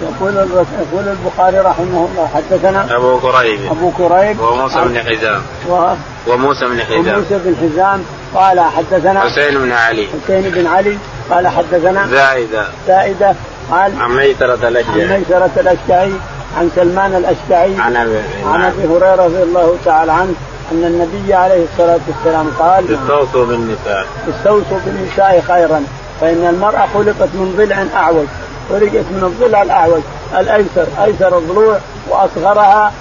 [0.02, 3.60] يقول يقول البخاري رحمه الله حدثنا أبو كريب.
[3.70, 4.40] أبو كريب.
[4.40, 5.42] وموسى بن حزام.
[5.68, 5.94] و...
[6.26, 7.14] وموسى بن حزام.
[7.14, 8.04] وموسى بن حزام.
[8.34, 10.08] قال حدثنا حسين بن علي.
[10.24, 10.98] حسين بن علي.
[11.30, 12.66] قال حدثنا زائدة.
[12.86, 13.34] زائدة.
[13.70, 15.02] قال عن ميسرة الأشجعي.
[15.02, 16.12] عن ميسرة الأشجعي.
[16.58, 20.34] عن سلمان الأشجعي عن أبي عن أبي هريرة رضي الله تعالى عنه
[20.72, 24.06] أن النبي عليه الصلاة والسلام قال استوصوا بالنساء.
[24.28, 25.84] استوصوا بالنساء خيرا
[26.20, 28.26] فإن المرأة خلقت من ضلع أعوج
[28.70, 30.00] خلقت من الضلع الأعوج
[30.38, 32.92] الأيسر أيسر الضلوع وأصغرها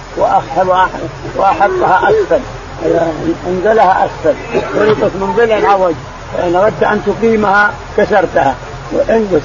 [1.36, 2.40] واحطها أسفل
[3.48, 4.34] أنزلها أسفل
[4.74, 5.94] خلقت من ضلع عوج
[6.36, 8.54] فإن أردت أن تقيمها كسرتها.
[8.92, 9.40] وإن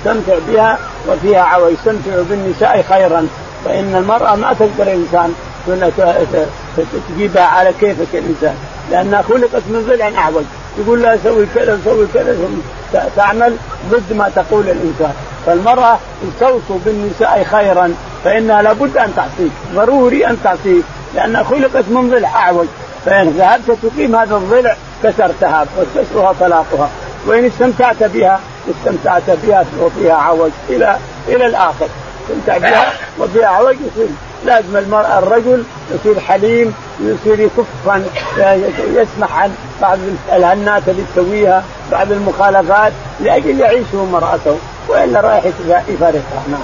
[0.00, 3.28] استمتع بها وفيها عوج استمتع بالنساء خيرا.
[3.64, 5.34] فإن المرأة ما تقدر الإنسان
[7.08, 8.54] تجيبها على كيفك الإنسان.
[8.90, 10.44] لأنها خلقت من ضلع أعوج.
[10.78, 12.36] يقول لها سوي كذا سوي كذا
[13.16, 13.56] تعمل
[13.90, 15.12] ضد ما تقول الإنسان.
[15.46, 17.94] فالمرأة استوصوا بالنساء خيرا
[18.24, 19.52] فإنها لابد أن تعصيك.
[19.74, 22.66] ضروري أن تعصيك لأنها خلقت من ضلع أعوج.
[23.04, 26.90] فإن ذهبت تقيم هذا الضلع كسرتها وكسرها طلاقها.
[27.26, 31.88] وإن استمتعت بها استمتعت بها وفيها عوج إلى إلى الآخر.
[32.24, 34.08] استمتع بها وفيها عوج يصير.
[34.44, 37.66] لازم المرأة الرجل يصير حليم يصير يكف
[38.94, 39.98] يسمح عن بعض
[40.32, 44.58] الهنات اللي تسويها بعض المخالفات لأجل يعيش هو مرأته
[44.88, 45.44] وإلا رايح
[45.88, 46.42] يفارقها.
[46.50, 46.60] نعم.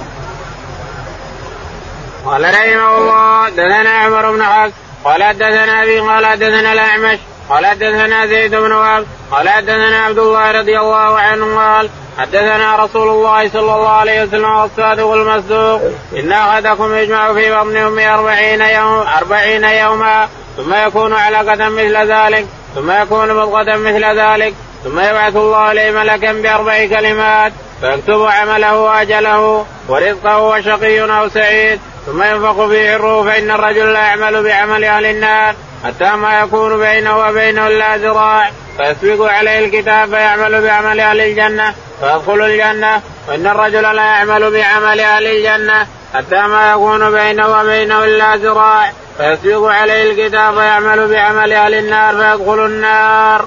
[2.25, 4.73] قال رحمه الله دثنا عمر بن حفص
[5.03, 10.51] قال حدثنا أبي قال حدثنا الأعمش قال حدثنا زيد بن وهب قال حدثنا عبد الله
[10.51, 15.81] رضي الله عنه قال حدثنا رسول الله صلى الله عليه وسلم والصادق المصدوق
[16.17, 20.27] إن أحدكم يجمع في بطن أمه أربعين يوم أربعين يوما
[20.57, 24.53] ثم يكون علقة مثل ذلك ثم يكون مضغة مثل ذلك
[24.83, 32.23] ثم يبعث الله إليه ملكا بأربع كلمات فيكتب عمله وأجله ورزقه وشقي أو سعيد ثم
[32.23, 35.55] ينفخ فيه الروح فإن الرجل لا يعمل بعمل أهل النار.
[35.83, 38.51] حتى ما يكون بينه وبينه الا ذراع.
[38.77, 41.73] فيسبق عليه الكتاب فيعمل بعمل أهل الجنة.
[41.99, 43.01] فيدخل الجنة.
[43.29, 45.87] وان الرجل لا يعمل بعمل أهل الجنة.
[46.13, 48.91] حتى ما يكون بينه وبينه الا ذراع.
[49.17, 52.13] فيسبق عليه الكتاب فيعمل بعمل أهل النار.
[52.15, 53.45] فيدخل النار.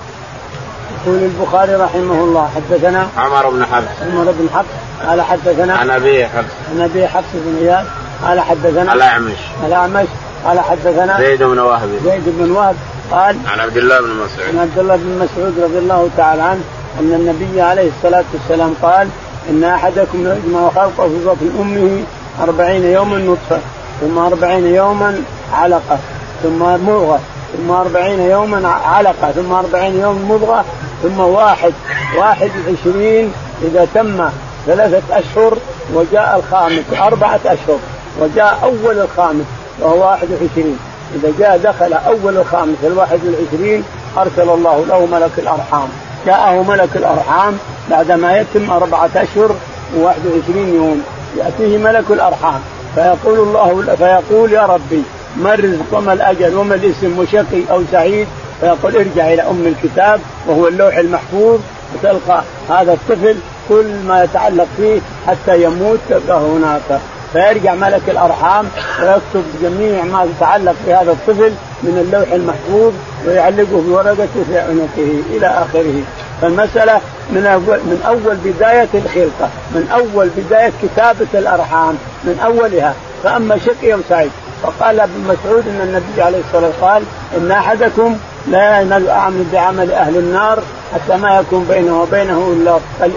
[1.06, 4.02] يقول البخاري رحمه الله حدثنا عمر بن حفص.
[4.02, 6.54] عمر بن حفص قال حدثنا عن ابي حفص.
[6.70, 7.86] عن ابي حفص بن اياد
[8.24, 9.38] قال حدثنا الأعمش.
[9.66, 10.06] الأعمش
[10.44, 11.88] قال حدثنا زيد بن وهب.
[12.04, 12.76] زيد بن وهب
[13.10, 14.48] قال عن عبد الله بن مسعود.
[14.48, 16.60] عن عبد الله بن مسعود رضي الله تعالى عنه
[17.00, 19.08] أن النبي عليه الصلاة والسلام قال
[19.50, 22.02] إن أحدكم يجمع خلقه في بطن أمه
[22.42, 23.60] أربعين يوما نطفة
[24.00, 25.22] ثم أربعين يوما
[25.52, 25.98] علقة
[26.42, 27.20] ثم مضغة
[27.56, 30.64] ثم أربعين يوما علقة ثم أربعين يوم مضغة
[31.02, 31.72] ثم واحد
[32.18, 34.28] واحد وعشرين إذا تم
[34.66, 35.58] ثلاثة أشهر
[35.94, 37.78] وجاء الخامس أربعة أشهر
[38.20, 39.44] وجاء أول الخامس.
[39.80, 40.78] وهو واحد وعشرين.
[41.14, 43.84] إذا جاء دخل أول الخامس الواحد والعشرين
[44.18, 45.88] أرسل الله له ملك الأرحام.
[46.26, 47.58] جاءه ملك الأرحام
[47.90, 49.50] بعدما يتم أربعة أشهر
[49.96, 51.02] وواحد وعشرين يوم.
[51.36, 52.60] يأتيه ملك الأرحام.
[52.94, 55.02] فيقول الله فيقول يا ربي
[55.36, 58.26] ما الرزق وما الأجل وما الاسم وشقي أو سعيد؟
[58.60, 61.60] فيقول ارجع إلى أم الكتاب وهو اللوح المحفوظ
[61.94, 63.36] وتلقى هذا الطفل
[63.68, 65.98] كل ما يتعلق فيه حتى يموت.
[66.08, 67.00] تلقاه هناك.
[67.32, 68.68] فيرجع ملك الأرحام
[69.02, 72.92] ويكتب جميع ما يتعلق بهذا الطفل من اللوح المحفوظ
[73.26, 76.02] ويعلقه بورقته في عنقه إلى آخره.
[76.42, 82.94] فالمسألة من اول من أول بداية الخلقة من أول بداية كتابة الأرحام من أولها.
[83.22, 84.30] فأما شقي سعيد
[84.62, 87.02] وقال ابن مسعود إن النبي عليه الصلاة والسلام قال
[87.36, 88.16] إن أحدكم
[88.48, 90.62] لا ينال أعمل بعمل أهل النار
[90.94, 92.56] حتى ما يكون بينه وبينه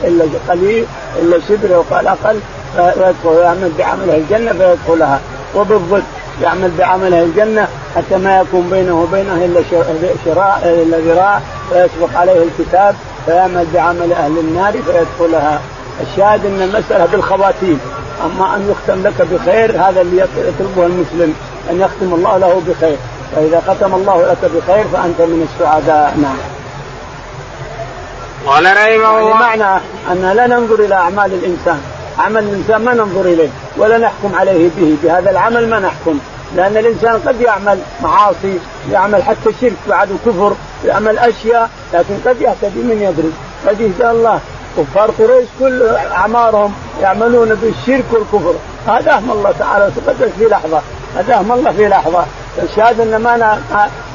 [0.03, 0.85] إلا قليل
[1.21, 2.39] إلا شبر وقال أقل
[2.75, 5.19] فيدخل يعمل بعمل أهل الجنة فيدخلها.
[5.55, 6.03] وبالضد
[6.41, 9.61] يعمل بعمل أهل الجنة حتى ما يكون بينه وبينه إلا
[10.25, 15.59] شراء إلا ذراع فيسبق عليه الكتاب فيعمل بعمل أهل النار فيدخلها.
[16.01, 17.79] الشاهد أن المسألة بالخواتيم.
[18.25, 21.33] أما أن يختم لك بخير هذا اللي يطلبه المسلم
[21.69, 22.97] أن يختم الله له بخير.
[23.35, 26.17] فإذا ختم الله لك بخير فأنت من السعداء.
[26.21, 26.37] نعم.
[28.47, 31.81] قال رحمه يعني الله معنى أن لا ننظر إلى أعمال الإنسان،
[32.19, 36.19] عمل الإنسان ما ننظر إليه ولا نحكم عليه به، بهذا العمل ما نحكم،
[36.55, 38.59] لأن الإنسان قد يعمل معاصي،
[38.91, 40.55] يعمل حتى شرك بعد كفر،
[40.85, 43.31] يعمل أشياء لكن قد يهتدي من يدري،
[43.67, 44.39] قد يهدى الله.
[44.77, 48.53] كفار قريش كل أعمارهم يعملون بالشرك والكفر.
[48.87, 50.81] هداهم الله تعالى وتقدس في لحظة.
[51.17, 52.25] هداهم الله في لحظة.
[52.63, 53.59] الشاهد أن ما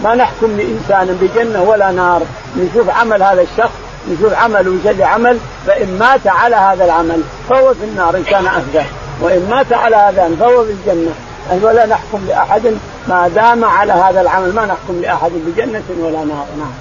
[0.04, 2.22] ما نحكم لإنسان بجنة ولا نار.
[2.56, 3.72] نشوف عمل هذا الشخص
[4.08, 8.86] نشوف عمل وجد عمل فإن مات على هذا العمل فهو في النار إن كان اهدى
[9.20, 11.14] وإن مات على هذا فهو في الجنة.
[11.62, 16.46] ولا نحكم لأحد ما دام على هذا العمل ما نحكم لأحد بجنة ولا نار.
[16.58, 16.72] نعم.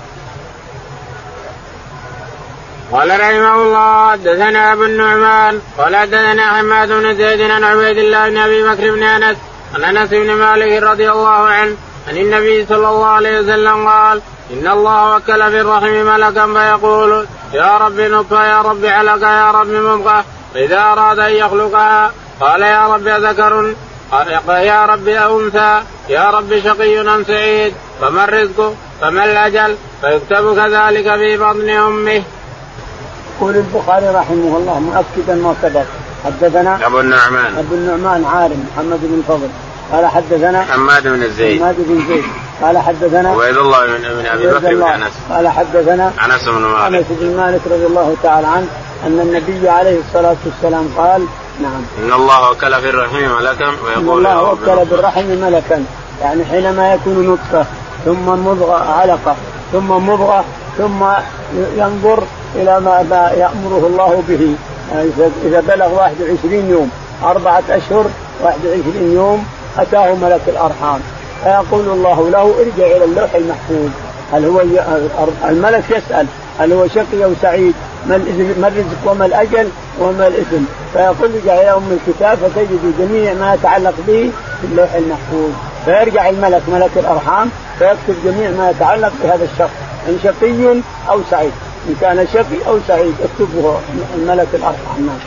[2.92, 8.38] قال رحمه الله حدثنا أبو النعمان قال حدثنا حماد بن زيد عن عبيد الله بن
[8.38, 9.38] أبي بكر بن أنس
[9.76, 11.76] عن أنس بن مالك رضي الله عنه
[12.08, 17.78] عن النبي صلى الله عليه وسلم قال إن الله وكل في الرحم ملكا فيقول يا
[17.78, 23.08] رب نطفة يا رب علقة يا رب مضغه فاذا أراد أن يخلقها قال يا رب
[23.08, 23.74] ذكر
[24.48, 27.74] يا رب أنثى يا رب شقي أم سعيد.
[28.02, 32.24] فما الرزق؟ فما الأجل؟ فيكتب كذلك في بطن أمه.
[33.38, 35.86] يقول البخاري رحمه الله مؤكدا ما سبق.
[36.26, 37.58] حدثنا أبو النعمان.
[37.58, 39.50] أبو النعمان عارم محمد بن فضل.
[39.92, 41.62] قال حدثنا حماد بن زيد.
[41.62, 42.24] حماد بن زيد.
[42.64, 45.14] قال حدثنا عبيد الله بن أبي بكر بن أنس.
[45.30, 46.96] قال حدثنا أنس بن مالك.
[46.96, 48.68] أنس بن مالك رضي الله تعالى عنه
[49.06, 51.26] أن النبي عليه الصلاة والسلام قال
[51.62, 51.82] نعم.
[52.04, 55.86] إن الله وكل في الرحم ملكا ويقول ان الله وكل بالرحم ملكا.
[56.22, 57.66] يعني حينما يكون نطفه
[58.06, 59.36] ثم مضغة علقة
[59.72, 60.46] ثم مضغة
[60.78, 61.04] ثم
[61.78, 62.24] ينظر
[62.56, 64.56] إلى ما, ما يأمره الله به.
[64.92, 65.10] يعني
[65.46, 66.92] اذا بلغ 21 يوم
[67.24, 68.06] أربعة أشهر
[68.44, 69.46] 21 يوم
[69.78, 71.00] أتاه ملك الأرحام.
[71.44, 73.90] فيقول الله له ارجع إلى اللوح المحفوظ.
[74.34, 74.62] هل هو
[75.50, 76.28] الملك يسأل
[76.60, 77.74] هل هو شقي أو سعيد؟
[78.08, 78.18] ما
[78.58, 83.94] ما الرزق وما الأجل وما الاثم فيقول ارجع إلى أم الكتاب فتجد جميع ما يتعلق
[84.08, 85.52] به في اللوح المحفوظ.
[85.86, 89.74] فيرجع الملك ملك الأرحام فيكتب جميع ما يتعلق بهذا الشخص
[90.08, 91.52] إن شقي أو سعيد.
[91.90, 93.80] إن كان شقي أو سعيد اكتبه
[94.16, 95.06] الملك الأرحام.
[95.06, 95.20] نعم.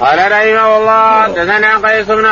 [0.00, 2.26] قال رحمه الله حدثنا قيس بن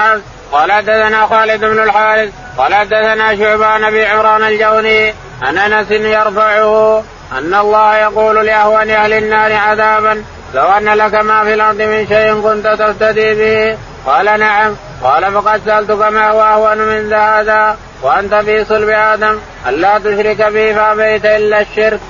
[0.53, 7.05] قال حدثنا خالد بن الحارث قال حدثنا شعبان ابي عمران الجوني عن أنس يرفعه
[7.39, 12.41] أن الله يقول لاهون أهل النار عذابا لو أن لك ما في الأرض من شيء
[12.41, 13.79] كنت تفتدي به.
[14.07, 19.99] قال نعم قال فقد سألتك ما هو أهون من هذا؟ وأنت في صلب آدم ألا
[19.99, 22.01] تشرك بي فأبيت إلا الشرك.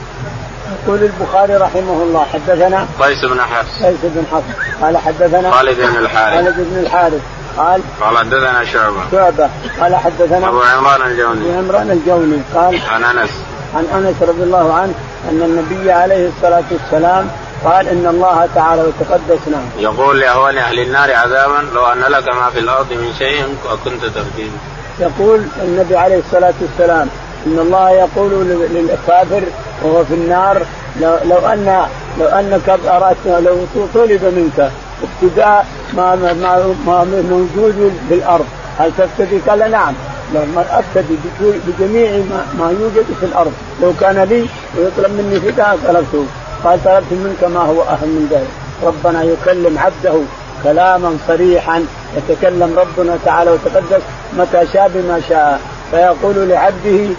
[0.85, 3.83] يقول البخاري رحمه الله حدثنا قيس بن حفص.
[3.85, 4.83] قيس بن حفص.
[4.83, 6.35] قال حدثنا خالد بن الحارث.
[6.35, 7.20] خالد بن الحارث.
[7.56, 9.00] قال؟ قال حدثنا شعبة.
[9.12, 9.50] شعبة.
[9.80, 11.40] قال حدثنا أبو عمران الجوني.
[11.40, 12.42] أبو عمران الجوني.
[12.54, 13.30] قال عن أنس.
[13.74, 14.94] عن أنس رضي الله عنه
[15.30, 17.30] أن النبي عليه الصلاة والسلام
[17.64, 19.62] قال إن الله تعالى وتقدس نعم.
[19.78, 23.44] يقول لأهوال أهل النار عذابا لو أن لك ما في الأرض من شيء
[23.84, 24.50] كنت تبكيه
[25.00, 27.08] يقول النبي عليه الصلاة والسلام
[27.46, 28.30] إن الله يقول
[28.70, 29.42] للكافر
[29.82, 30.62] وهو في النار
[31.00, 31.86] لو, لو أن
[32.18, 34.70] لو أنك اردت لو طلب منك
[35.02, 38.46] ابتداء ما ما ما موجود في الأرض
[38.79, 39.94] هل تفتدي؟ قال نعم.
[40.35, 42.11] لما أبتدي بجميع
[42.59, 43.53] ما, يوجد في الأرض.
[43.83, 44.46] لو كان لي
[44.79, 46.26] ويطلب مني فداء طلبته.
[46.64, 48.50] قال طلبت منك ما هو أهم من ذلك.
[48.83, 50.20] ربنا يكلم عبده
[50.64, 51.85] كلاما صريحا
[52.16, 54.03] يتكلم ربنا تعالى وتقدس
[54.38, 55.61] متى شاء بما شاء.
[55.90, 57.14] فيقول لعبده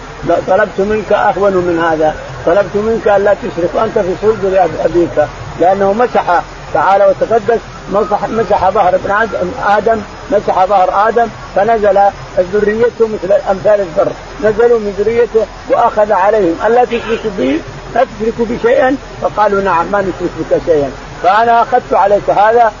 [0.48, 2.14] طلبت منك أهون من هذا.
[2.46, 5.28] طلبت منك أن لا تشرك وأنت في صلب أبيك
[5.60, 6.42] لأنه مسح
[6.74, 7.60] تعالى وتقدس
[7.92, 9.28] مسح مسح ظهر ابن
[9.66, 12.00] آدم مسح ظهر آدم فنزل
[12.38, 14.12] ذريته مثل أمثال الذر
[14.44, 16.56] نزلوا من ذريته وأخذ عليهم.
[16.66, 17.60] ألا تشركوا بي
[17.94, 20.90] لا تشركوا بي شيئا؟ فقالوا نعم ما نشرك بك شيئا.
[21.22, 22.72] فأنا أخذت عليك هذا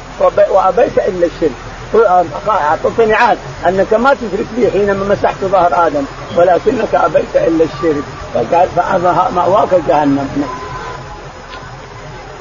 [0.50, 1.50] وأبيت إلا الشرك.
[2.48, 6.04] اعطتني عهد أنك ما تشرك بي حينما مسحت ظهر آدم
[6.36, 8.04] ولكنك أبيت إلا الشرك.
[8.34, 10.61] فقال فمأواك جهنم.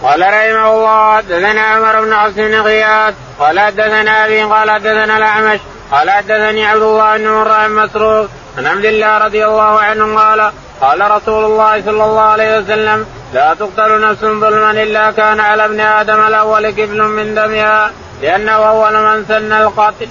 [0.04, 5.60] قال رحمه الله حدثنا عمر بن بن غياث قال حدثنا أبي قال حدثنا الأعمش
[5.92, 11.12] قال حدثني عبد الله بن مرة مسروق عن عبد الله رضي الله عنه قال قال
[11.12, 16.28] رسول الله صلى الله عليه وسلم لا تقتل نفس ظلما إلا كان على ابن آدم
[16.28, 20.08] الأول كفل من دمها لأنه أول من سن القتل.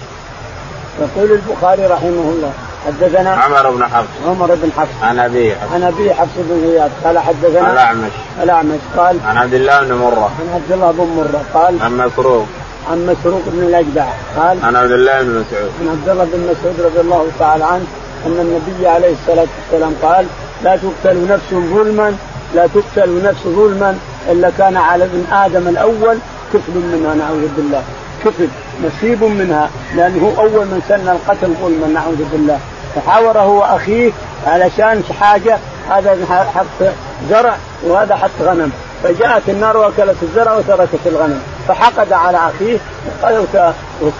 [1.00, 2.52] يقول البخاري رحمه الله
[2.86, 4.08] حدثنا عمر بن حفص.
[4.26, 5.02] عمر بن حفص.
[5.02, 5.72] عن أبي حفص.
[5.72, 8.12] عن أبي حفص بن غياث قال حدثنا الأعمش.
[8.42, 8.80] الأعمش.
[8.96, 10.30] قال عن عبد الله بن مرة.
[10.40, 11.42] عن عبد الله بن مرة.
[11.54, 12.46] قال عن مسروق
[12.90, 14.06] عن مسروق بن الأجدع.
[14.36, 15.70] قال عن عبد الله بن مسعود.
[15.80, 17.84] عن عبد الله بن مسعود رضي الله تعالى عنه
[18.26, 20.26] أن النبي عليه الصلاة والسلام قال
[20.64, 22.16] لا تقتل نفس ظلما
[22.54, 23.98] لا تقتل نفس ظلما
[24.30, 26.18] إلا كان على ابن آدم الأول
[26.54, 27.14] كفل منها.
[27.14, 27.82] نعوذ بالله.
[28.24, 28.48] كفل.
[28.84, 32.58] نصيب منها لأنه هو أول من سن القتل ظلما نعوذ بالله.
[32.94, 34.10] فحاور هو اخيه
[34.46, 35.58] علشان حاجة
[35.90, 36.16] هذا
[36.54, 36.86] حق
[37.30, 38.72] زرع وهذا حق غنم.
[39.02, 41.42] فجاءت النار وأكلت الزرع وتركت الغنم.
[41.68, 42.78] فحقد على أخيه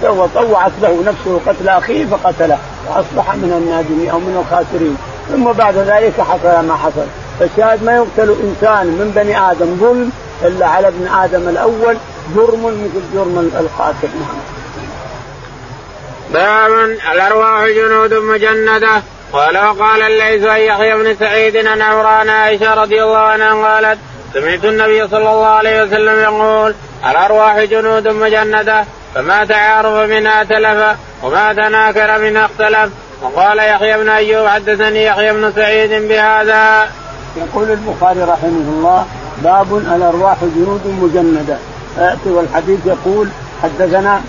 [0.02, 2.58] وطوعت له نفسه قتل أخيه فقتله.
[2.88, 4.96] واصبح من النادمين أو من الخاسرين.
[5.32, 7.06] ثم بعد ذلك حصل ما حصل.
[7.40, 10.10] فالشاهد ما يقتل إنسان من بني آدم ظلم
[10.42, 11.96] إلا على ابن آدم الأول
[12.36, 14.40] جرم مثل جرم القاتل نعم.
[16.32, 16.70] باب
[17.12, 23.18] الأرواح جنود مجندة قال وقال الليث عن يحيى بن سعيد عن عمران عائشة رضي الله
[23.18, 23.98] عنها قالت
[24.34, 26.74] سمعت النبي صلى الله عليه وسلم يقول
[27.10, 32.90] الأرواح جنود مجندة فما تعارف منها تلف وما تناكر منها اختلف
[33.22, 36.90] وقال يحيى بن أيوب حدثني يحيى بن سعيد بهذا.
[37.36, 39.06] يقول البخاري رحمه الله
[39.42, 41.56] باب الأرواح جنود مجندة
[42.26, 43.28] والحديث يقول
[43.62, 44.20] حدثنا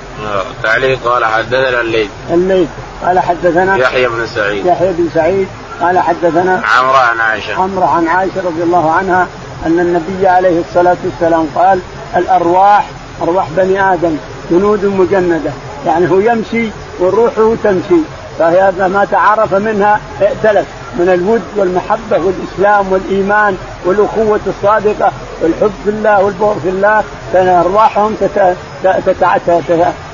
[0.64, 2.68] تعليق قال حدثنا الليل الليل
[3.06, 4.66] قال حدثنا يحيى بن سعيد.
[4.66, 5.48] يحيى بن سعيد.
[5.82, 7.56] قال حدثنا عمرو عن عائشة.
[7.56, 9.28] عمرو عن عائشة رضي الله عنها
[9.66, 11.80] أن النبي عليه الصلاة والسلام قال
[12.16, 12.86] الأرواح
[13.22, 14.18] أرواح بني آدم
[14.52, 15.52] جنود مجندة.
[15.86, 16.70] يعني هو يمشي
[17.00, 18.02] وروحه تمشي.
[18.40, 20.66] فهي ما تعرف منها ائتلف.
[20.96, 28.16] من الود والمحبة والإسلام والإيمان والأخوة الصادقة والحب في الله والبغض في الله كان أرواحهم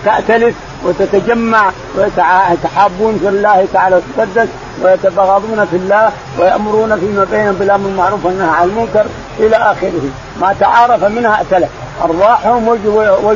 [0.05, 4.47] تأتلف وتتجمع ويتحابون في الله تعالى وتقدس
[4.83, 9.05] ويتباغضون في الله ويأمرون فيما بينهم بالأمر المعروف والنهي عن المنكر
[9.39, 10.09] إلى آخره.
[10.41, 11.69] ما تعارف منها ائتلف
[12.03, 12.67] أرواحهم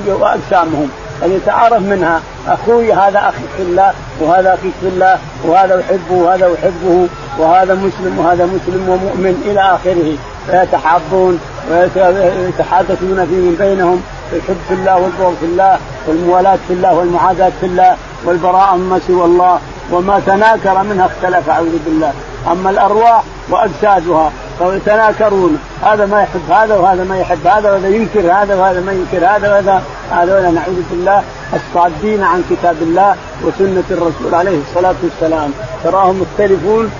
[0.07, 0.89] وأجسامهم.
[1.23, 2.21] أن يتعارف منها.
[2.47, 7.07] أخوي هذا أخي في الله وهذا أخي في الله وهذا أحبه وهذا أحبه
[7.37, 10.17] وهذا مسلم وهذا مسلم ومؤمن إلى آخره.
[10.47, 11.39] فيتحابون
[11.71, 14.01] ويتحادثون فيما بينهم.
[14.33, 19.25] الحب في الله والبغض في الله والموالاة في الله والمعاداة في الله والبراءة مما سوى
[19.25, 19.59] الله
[19.91, 22.13] وما تناكر منها اختلف أعوذ بالله.
[22.51, 28.55] أما الأرواح وأجسادها فيتناكرون هذا ما يحب هذا وهذا ما يحب هذا وهذا ينكر هذا
[28.55, 29.83] وهذا ما ينكر هذا وهذا.
[30.11, 31.23] هذول نعوذ بالله.
[31.53, 35.51] الصادين عن كتاب الله وسنة الرسول عليه الصلاة والسلام.
[35.83, 36.91] تراهم مختلفون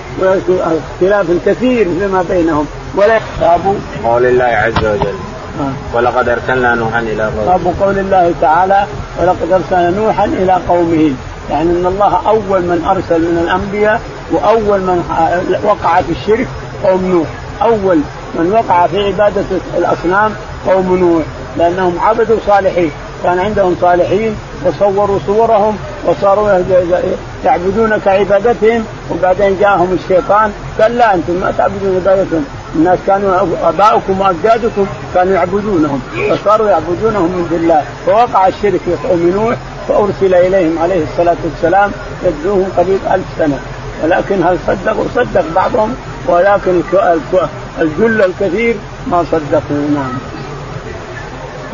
[0.50, 2.66] اختلاف كثير فيما بينهم.
[2.96, 3.74] ولا يخافوا.
[4.04, 5.14] قول الله عز وجل.
[5.60, 5.96] آه.
[5.96, 7.44] ولقد أرسلنا نوحا إلى قومه.
[7.44, 8.86] باب قول الله تعالى
[9.20, 11.12] ولقد أرسلنا نوحا إلى قومه.
[11.50, 14.00] يعني إن الله أول من أرسل من الأنبياء
[14.32, 15.02] وأول من
[15.64, 16.48] وقع في الشرك
[16.84, 17.28] قوم نوح.
[17.62, 17.98] أول
[18.34, 19.44] من وقع في عبادة
[19.78, 20.32] الأصنام
[20.66, 21.24] قوم نوح.
[21.58, 22.90] لأنهم عبدوا صالحين.
[23.24, 26.62] كان عندهم صالحين وصوروا صورهم وصاروا
[27.44, 30.52] يعبدون كعبادتهم وبعدين جاءهم الشيطان.
[30.80, 32.44] قال لا أنتم ما تعبدون عبادتهم.
[32.74, 39.56] الناس كانوا أباؤكم وأجدادكم كانوا يعبدونهم فصاروا يعبدونهم من الله فوقع الشرك في قوم نوح
[39.88, 41.90] فأرسل إليهم عليه الصلاة والسلام
[42.24, 43.58] يدعوهم قريب ألف سنة.
[44.02, 45.94] ولكن هل صدقوا؟ صدق بعضهم
[46.28, 46.80] ولكن
[47.80, 50.18] الجل الكثير ما صدقوا نعم.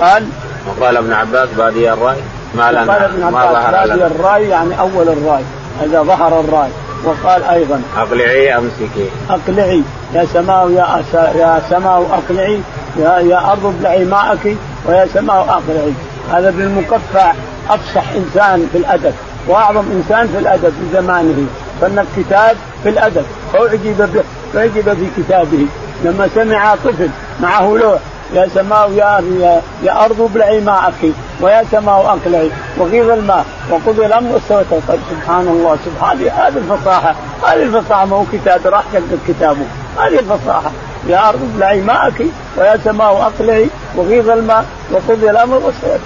[0.01, 0.25] قال؟
[0.67, 2.17] وقال ابن عباس بادي الرأي.
[2.55, 5.43] ما لنا قال ابن عباس بادي الرأي يعني أول الرأي
[5.85, 6.71] إذا ظهر الرأي.
[7.05, 9.09] وقال أيضا أقلعي أمسكي.
[9.31, 9.83] أقلعي.
[10.14, 12.61] يا سماء يا يا سماء أقلعي.
[12.97, 15.93] يا يا أرض ابلعي ماءك ويا سماء أقلعي.
[16.33, 17.33] هذا بالمقفع
[17.71, 19.14] أفصح إنسان في الأدب
[19.49, 21.47] وأعظم إنسان في الأدب في زمانه.
[21.81, 23.25] فن الكتاب في الأدب.
[23.55, 24.25] اعجب به
[24.61, 25.67] اعجب في كتابه.
[26.05, 27.11] لما سمع طفل
[27.41, 27.99] معه لوح
[28.35, 34.33] يا سماء يا يا, يا أرض ابلعي ماءك ويا سماء اقلعي وغيظ الماء وقضي الأمر
[34.33, 37.14] واستوت طيب سبحان الله سبحان هذه الفصاحة
[37.47, 38.85] هذه الفصاحة ما هو كتاب راح
[39.29, 39.67] كتابه.
[39.99, 40.71] هذه الفصاحة.
[41.07, 46.01] يا أرض ابلعي ماءك ويا سماء اقلعي وغيظ الماء وقضي الأمر واستوت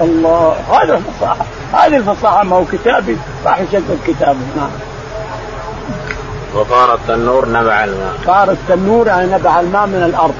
[0.00, 1.44] الله هذه الفصاحة.
[1.72, 4.70] هذه الفصاحة ما هو كتابي راح يشكل كتابه نعم.
[6.54, 8.14] وصار التنور نبع الماء.
[8.26, 10.34] صار التنور يعني نبع الماء من الأرض.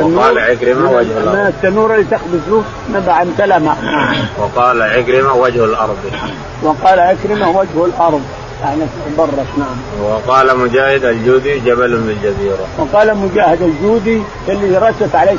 [0.00, 1.36] وقال عكرمة وجه الأرض.
[1.36, 2.62] من التنور اللي تخبز
[2.94, 3.76] نبع امتلأ ماء
[4.38, 5.96] وقال عكرمة وجه الأرض.
[6.62, 8.22] وقال عكرمة وجه الأرض.
[8.64, 8.80] يعني
[9.18, 9.76] برك نعم.
[10.02, 15.36] وقال مجاهد الجودي جبل من الجزيرة وقال مجاهد الجودي اللي رست عليه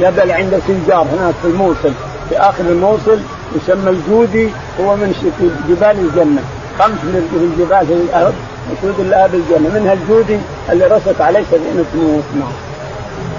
[0.00, 1.92] جبل عند سنجار هناك في الموصل.
[2.28, 3.18] في آخر الموصل
[3.56, 4.48] يسمى الجودي
[4.80, 5.32] هو من
[5.68, 6.42] جبال الجنة.
[6.78, 8.34] خمس من الجبال في الأرض.
[8.72, 10.38] مسعود الله بالجنة منها الجودي
[10.70, 12.52] اللي رست عليه سفينة نوح نعم.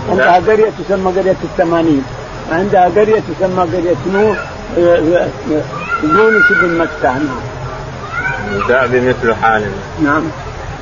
[0.10, 2.04] عندها قرية تسمى قرية الثمانين.
[2.52, 4.38] عندها قرية تسمى قرية نوح
[6.04, 7.13] يونس بن مكة.
[7.13, 7.41] نعم
[8.67, 9.72] دأب مثل حالنا
[10.04, 10.24] نعم.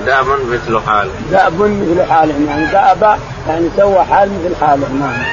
[0.06, 1.12] دأب مثل حاله.
[1.32, 4.88] دأب مثل حاله يعني دأب يعني سوى حال مثل حاله.
[5.00, 5.24] نعم.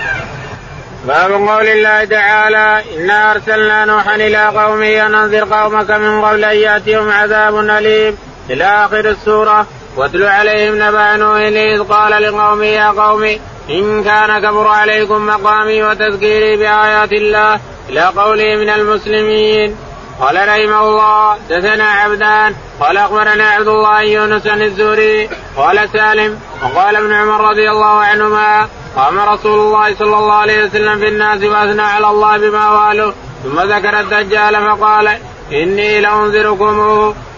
[1.07, 6.57] باب قول الله تعالى إنا أرسلنا نوحا إلى قومه أن أنذر قومك من قبل أن
[6.57, 8.17] يأتيهم عذاب أليم.
[8.51, 9.67] إلى آخر السورة.
[9.97, 13.25] واتل عليهم نبأ نوح إذ قال لقومه يا قوم
[13.71, 19.77] إن كان كبر عليكم مقامي وتذكيري بآيات الله إلى قوله من المسلمين.
[20.21, 26.97] قال رحمه الله دثنا عبدان قال أخبرنا عبد الله يونس عن الزهري قال سالم وقال
[26.97, 31.83] ابن عمر رضي الله عنهما قام رسول الله صلى الله عليه وسلم في الناس وأثنى
[31.83, 35.19] على الله بما واله ثم ذكر الدجال فقال
[35.53, 36.79] إني لأنذركم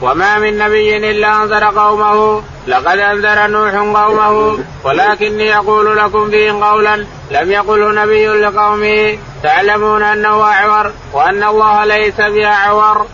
[0.03, 2.43] وما من نبي إلا أنذر قومه.
[2.67, 7.07] لقد أنذر نوح قومه ولكني أقول لكم فيه قولا.
[7.31, 9.19] لم يقله نبي لقومه.
[9.43, 13.07] تعلمون أنه أعور وأن الله ليس بأعور.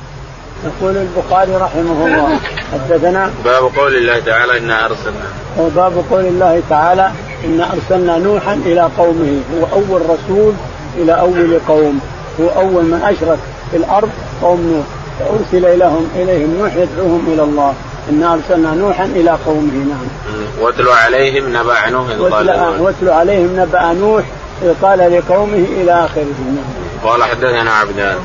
[0.64, 2.38] يقول البخاري رحمه الله.
[2.72, 5.28] حدثنا باب قول الله تعالى إنا أرسلنا.
[5.76, 7.11] باب قول الله تعالى
[7.45, 9.42] إنا أرسلنا نوحا إلى قومه.
[9.55, 10.53] هو أول رسول
[10.97, 12.01] إلى أول قوم.
[12.40, 13.38] هو أول من أشرك.
[13.71, 14.11] في الأرض
[14.43, 14.87] قوم نوح.
[15.19, 17.75] فأرسل اليهم إليهم نوح يدعوهم إلى الله.
[18.11, 20.07] إنا أرسلنا نوحا إلى قومه نعم.
[20.61, 22.07] واتلو عليهم نبأ نوح
[22.81, 24.25] واتلو عليهم نبأ نوح
[24.83, 27.05] قال لقومه إلى آخره نعم.
[27.05, 28.17] قال حدثنا عبدان.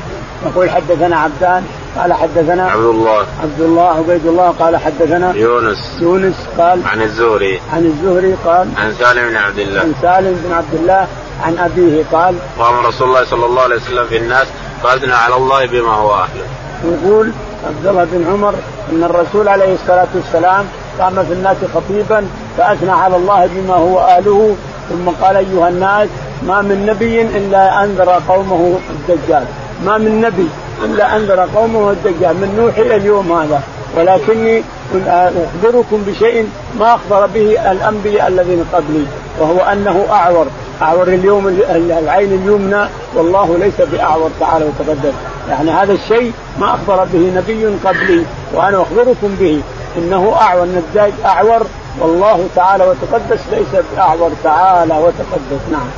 [0.46, 1.64] يقول حدثنا عبدان
[1.96, 5.98] قال حدثنا عبد الله عبد الله عبيد الله قال حدثنا يونس.
[6.00, 7.60] يونس قال عن الزهري.
[7.72, 9.80] عن الزهري قال عن سالم بن عبد الله.
[9.80, 11.06] عن سالم بن عبد الله
[11.44, 14.46] عن أبيه قال قام رسول الله صلى الله عليه وسلم في الناس
[14.82, 16.46] فاثنى على الله بما هو أهله.
[16.84, 17.32] يقول
[17.66, 18.54] عبد الله بن عمر
[18.92, 20.66] أن الرسول عليه الصلاة والسلام
[20.98, 22.26] قام في الناس خطيبا
[22.58, 24.56] فأثنى على الله بما هو أهله
[24.88, 26.08] ثم قال أيها الناس
[26.46, 29.44] ما من نبي إلا أنذر قومه الدجال
[29.84, 30.48] ما من نبي
[30.84, 33.62] إلا أنذر قومه الدجال من نوح إلى اليوم هذا
[33.96, 34.62] ولكني
[35.06, 39.04] أخبركم بشيء ما أخبر به الأنبياء الذين قبلي
[39.40, 40.46] وهو أنه أعور
[40.82, 45.12] أعور اليوم العين اليمنى والله ليس بأعور تعالى وتقدم.
[45.48, 48.24] يعني هذا الشيء ما أخبر به نبي قبلي
[48.54, 49.62] وأنا أخبركم به.
[49.96, 51.66] إنه أعور النجاج أعور
[51.98, 55.62] والله تعالى وتقدس ليس بأعور تعالى وتقدس.
[55.72, 55.90] نعم.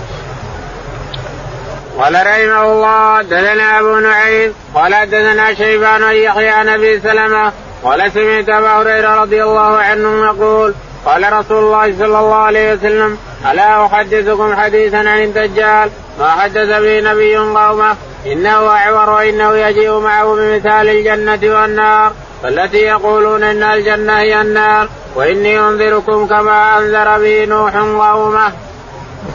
[1.99, 7.53] قال رحمه الله دثنا أبو نعيم قال دثنا شيبان يحيى عن أبي سلمة
[7.85, 10.75] قال سمعت أبا هريرة رضي الله عنه يقول
[11.07, 13.19] قال رسول الله صلى الله عليه وسلم
[13.53, 15.91] ألا أحدثكم حديثا عن الدجال؟
[16.21, 17.97] ما حدث به نبي قومه
[18.27, 25.61] إنه أعور وإنه يجيء معه بمثال الجنة والنار فالتي يقولون إن الجنة هي النار وإني
[25.61, 28.53] انذركم كما أنذر به نوح قومه.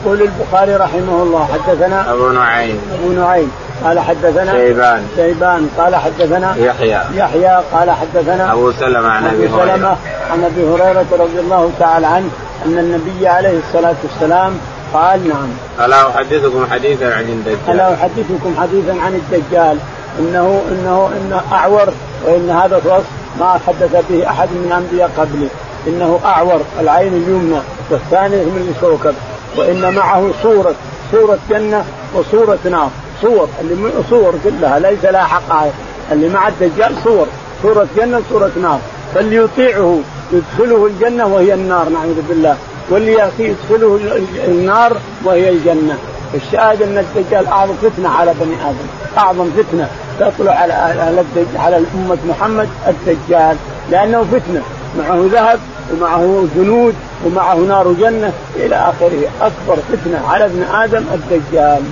[0.04, 2.80] يقول البخاري رحمه الله حدثنا أبو نعيم.
[2.94, 3.52] أبو نعيم.
[3.84, 5.06] قال حدثنا شيبان.
[5.16, 5.70] شيبان.
[5.78, 7.00] قال حدثنا يحيى.
[7.14, 7.62] يحيى.
[7.72, 9.96] قال حدثنا أبو سلمة عن أبي هريرة.
[10.30, 12.28] عن أبي هريرة رضي الله تعالى عنه
[12.66, 14.58] أن النبي عليه الصلاة والسلام
[14.94, 15.48] قال نعم.
[15.86, 19.78] ألا أحدثكم حديثا عن الدجال؟ ألا أحدثكم حديثا عن الدجال؟
[20.18, 21.88] إنه إنه إنه أعور
[22.26, 23.06] وإن هذا الوصف
[23.40, 25.48] ما حدث به أحد من الانبياء قبلي
[25.86, 27.60] إنه أعور العين اليمنى
[27.90, 29.14] والثاني من الكوكب.
[29.56, 30.74] وإن معه صورة
[31.12, 32.90] صورة جنة وصورة نار.
[33.22, 35.72] صور اللي صور كلها ليس لها حقائق.
[36.12, 37.26] اللي مع الدجال صور
[37.62, 38.80] صورة جنة صورة نار.
[39.14, 39.98] فاللي يطيعه
[40.32, 42.56] يدخله الجنة وهي النار نعوذ بالله.
[42.90, 44.00] واللي يدخله
[44.48, 45.98] النار وهي الجنة.
[46.34, 49.18] الشاهد أن الدجال أعظم فتنة على بني آدم.
[49.18, 49.88] أعظم فتنة
[50.20, 51.24] تطلع على على
[51.56, 53.56] على امه محمد الدجال.
[53.90, 54.62] لأنه فتنة.
[54.98, 55.60] معه ذهب
[55.92, 56.94] ومعه جنود
[57.26, 58.32] ومعه نار جنة.
[58.56, 59.22] إلى آخره.
[59.40, 61.82] أكبر فتنة على ابن آدم الدجال.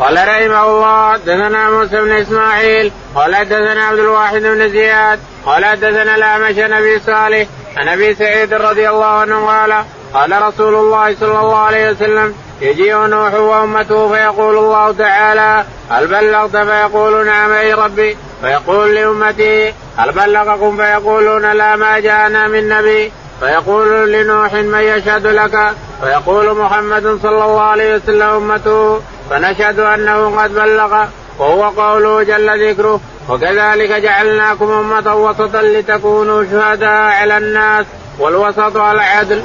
[0.00, 6.14] قال رحمه الله حدثنا موسى بن إسماعيل قال حدثنا عبد الواحد بن زياد قال حدثنا
[6.14, 9.84] الأعمش نبي صالح عن أبي سعيد رضي الله عنه قال
[10.14, 16.56] قال رسول الله صلى الله عليه وسلم يجيء نوح وأمته فيقول الله تعالى هل بلغت?
[16.56, 18.16] فيقول نعم أي ربي.
[18.42, 20.76] فيقول لأمتي هل بلغكم?
[20.76, 23.12] فيقولون لا ما جاءنا من نبي.
[23.40, 29.00] فيقول لنوح من يشهد لك؟ فيقول محمد صلى الله عليه وسلم أمته.
[29.30, 31.04] فنشهد أنه قد بلغ
[31.38, 37.86] وهو قوله جل ذكره وكذلك جعلناكم أمة وسطا لتكونوا شهداء على الناس
[38.18, 39.42] والوسط على العدل.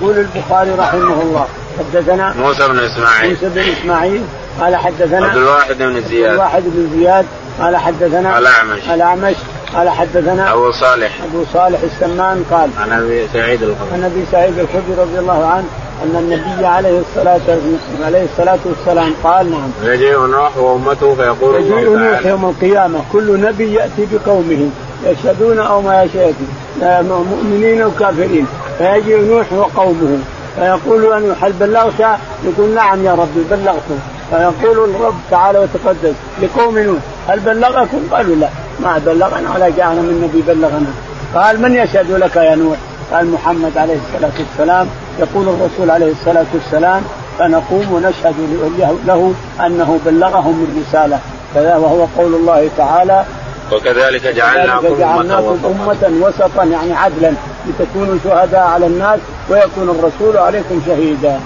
[0.00, 1.46] يقول البخاري رحمه الله
[1.78, 3.30] حدثنا موسى بن إسماعيل.
[3.30, 4.22] موسى بن إسماعيل
[4.60, 6.30] قال حدثنا عبد الواحد بن زياد.
[6.30, 7.26] عبد الواحد بن زياد
[7.60, 8.88] قال حدثنا الأعمش.
[8.94, 9.34] الأعمش
[9.74, 11.12] قال حدثنا أبو صالح.
[11.24, 13.92] أبو صالح السمان قال عن أبي سعيد الخدري.
[13.92, 15.66] عن أبي سعيد الخدري رضي الله عنه
[16.04, 17.40] أن النبي عليه الصلاه
[18.04, 19.70] عليه الصلاة والسلام قال نعم.
[19.82, 23.00] يجيء نوح وأمته فيقول يجيء نوح يوم القيامة.
[23.12, 24.70] كل نبي يأتي بقومه
[25.06, 26.34] يشهدون أو ما يشهد
[27.30, 28.46] مؤمنين وكافرين
[28.78, 30.18] فيجيء نوح وقومه
[30.56, 32.00] فيقول أن هل بلغت؟
[32.44, 33.98] يقول نعم يا ربي بلغته
[34.30, 36.98] فيقول الرب تعالى وتقدس لقوم نوح
[37.28, 38.48] هل بلغكم؟ قالوا لا.
[38.80, 40.92] ما بلغنا ولا جاءنا من نبي بلغنا.
[41.34, 42.76] قال من يشهد لك يا نوح؟
[43.14, 44.88] قال محمد عليه الصلاة والسلام
[45.18, 47.02] يقول الرسول عليه الصلاة والسلام
[47.38, 48.34] فنقوم ونشهد
[49.06, 51.20] له أنه بلغهم الرسالة.
[51.54, 53.24] وهو قول الله تعالى
[53.72, 57.32] وكذلك جعلناكم, جعلناكم أمة وسطا يعني عدلا
[57.66, 61.40] لتكونوا شهداء على الناس ويكون الرسول عليكم شهيدا.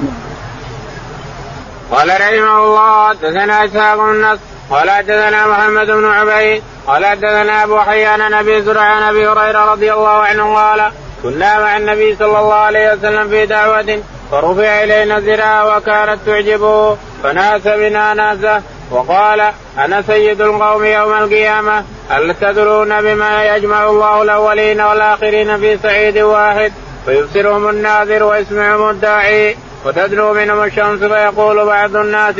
[1.92, 4.40] قال رحمه الله حدثنا إسحاق بن نصر
[4.70, 9.92] قال حدثنا محمد بن عبيد قال حدثنا أبو حيان نبي زرع عن أبي هريرة رضي
[9.92, 10.92] الله عنه قال
[11.22, 17.62] كنا مع النبي صلى الله عليه وسلم في دعوة فرفع إلينا الذراع وكانت تعجبه فناس
[17.62, 25.58] بنا ناسه وقال أنا سيد القوم يوم القيامة هل تدرون بما يجمع الله الأولين والآخرين
[25.58, 26.72] في سعيد واحد؟
[27.06, 32.34] فيبصرهم الناذر ويسمعهم الداعي وتدنو منهم الشمس فيقول بعض الناس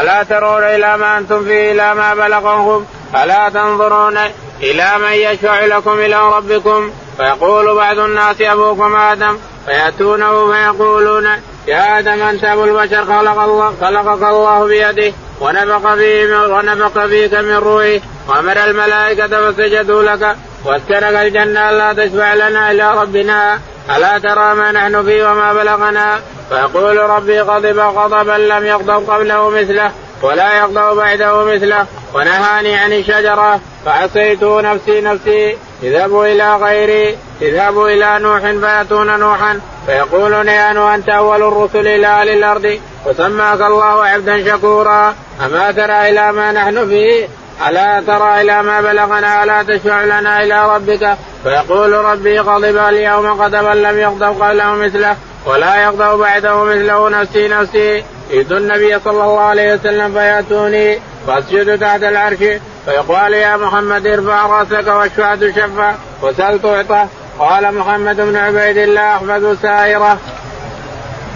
[0.00, 4.18] ألا ترون إلى ما أنتم فيه إلى ما بلغهم ألا تنظرون
[4.62, 11.26] إلى من يشفع لكم إلى ربكم؟ فيقول بعض الناس أبوكم آدم فيأتونه فيقولون
[11.66, 17.56] يا آدم أنت أبو البشر خلق الله خلقك الله بيده ونفق فيه ونفق فيك من
[17.56, 23.58] روحه وأمر الملائكة فسجدوا لك واسكنك الجنة ألا تشفع لنا إلى ربنا
[23.96, 29.92] ألا ترى ما نحن فيه وما بلغنا؟ فيقول ربي غضب غضبا لم يغضب قبله مثله
[30.22, 38.18] ولا يغضب بعده مثله ونهاني عن الشجرة فعصيت نفسي نفسي اذهبوا إلى غيري اذهبوا إلى
[38.18, 44.44] نوح فيأتون نوحا فيقولون يا نوح أنت أول الرسل إلى أهل الأرض وسماك الله عبدا
[44.44, 45.14] شكورا
[45.44, 47.28] أما ترى إلى ما نحن فيه؟
[47.68, 53.74] ألا ترى إلى ما بلغنا؟ ألا تشفع لنا إلى ربك؟ فيقول ربي غضب اليوم غضبا
[53.74, 55.16] لم يغضب قبله مثله
[55.46, 58.04] ولا يغضب بعده مثله نفسي نفسي.
[58.30, 62.38] يد النبي صلى الله عليه وسلم فيأتوني فأسجد تحت العرش.
[62.84, 67.06] فيقال يا محمد ارفع رأسك واشفع تشفع وسل تعطى
[67.38, 70.18] قال محمد بن عبيد الله أحمد سائرة.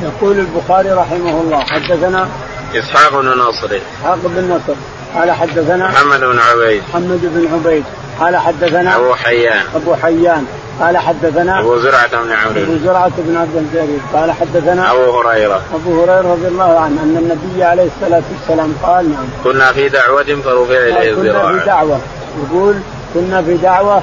[0.02, 2.28] يقول البخاري رحمه الله حدثنا
[2.74, 3.66] إسحاق بن نصر.
[3.66, 4.74] إسحاق بن نصر.
[5.14, 6.82] قال حدثنا محمد بن عبيد.
[6.88, 7.84] محمد بن عبيد.
[8.20, 9.62] قال حدثنا أبو حيان.
[9.74, 10.46] أبو حيان.
[10.80, 12.62] قال حدثنا أبو زرعة بن عمرو.
[12.62, 14.00] أبو زرعة بن عبد الجليل.
[14.14, 15.62] قال حدثنا أبو هريرة.
[15.74, 19.24] أبو هريرة رضي الله عنه أن النبي عليه الصلاة والسلام قال نعم.
[19.44, 21.98] كنا في دعوة فرفع إليه الذراع كنا في دعوة.
[22.44, 22.74] يقول
[23.14, 24.02] كنا في دعوة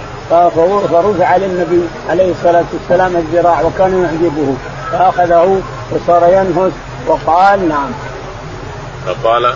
[0.91, 4.55] فرفع للنبي عليه الصلاة والسلام الذراع وكان يعجبه.
[4.91, 6.71] فأخذه وصار ينهس
[7.07, 7.91] وقال نعم.
[9.05, 9.53] فقال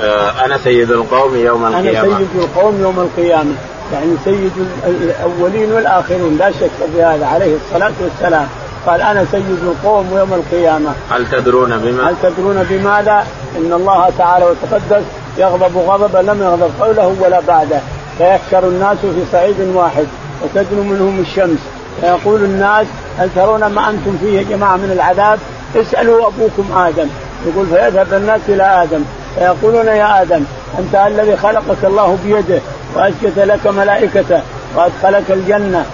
[0.00, 2.08] آه، أنا سيد القوم يوم القيامة.
[2.08, 3.54] أنا سيد القوم يوم القيامة.
[3.92, 4.52] يعني سيد
[4.86, 8.46] الأولين والآخرين لا شك في هذا عليه الصلاة والسلام.
[8.86, 10.90] قال أنا سيد القوم يوم القيامة.
[11.10, 13.26] هل تدرون بما هل تدرون بماذا؟
[13.56, 15.04] إن الله تعالى وتقدس
[15.38, 17.80] يغضب غضبا لم يغضب قوله ولا بعده.
[18.18, 20.06] فيحشر الناس في صعيد واحد
[20.42, 21.58] وتدنو منهم الشمس.
[22.00, 22.86] فيقول الناس
[23.18, 25.38] هل ترون ما أنتم فيه يا جماعة من العذاب؟
[25.76, 27.08] اسألوا أبوكم آدم.
[27.46, 29.04] يقول فيذهب الناس إلى آدم.
[29.34, 30.44] فيقولون يا آدم
[30.78, 32.60] أنت الذي خلقك الله بيده.
[32.96, 34.40] واسجد لك ملائكته
[34.76, 35.84] وادخلك الجنة.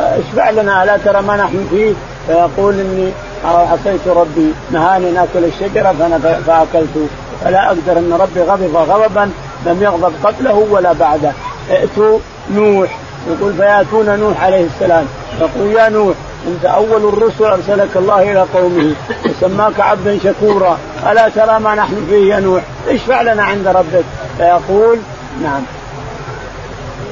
[0.00, 1.92] اشفع لنا ألا ترى ما نحن فيه؟
[2.26, 3.10] فيقول إني
[3.44, 7.08] عصيت ربي نهاني ناكل الشجرة فانا فأكلت.
[7.44, 9.30] فلا أقدر أن ربي غضب غضبا
[9.66, 11.32] لم يغضب قبله ولا بعده.
[11.70, 12.18] ائتوا
[12.54, 12.98] نوح.
[13.30, 15.06] يقول فيأتون نوح عليه السلام.
[15.40, 16.14] يقول يا نوح
[16.48, 18.94] أنت أول الرسل أرسلك الله إلى قومه.
[19.26, 20.78] وسماك عبدا شكورا.
[21.10, 24.04] ألا ترى ما نحن فيه يا نوح؟ اشفع لنا عند ربك.
[24.38, 24.98] فيقول
[25.42, 25.62] نعم.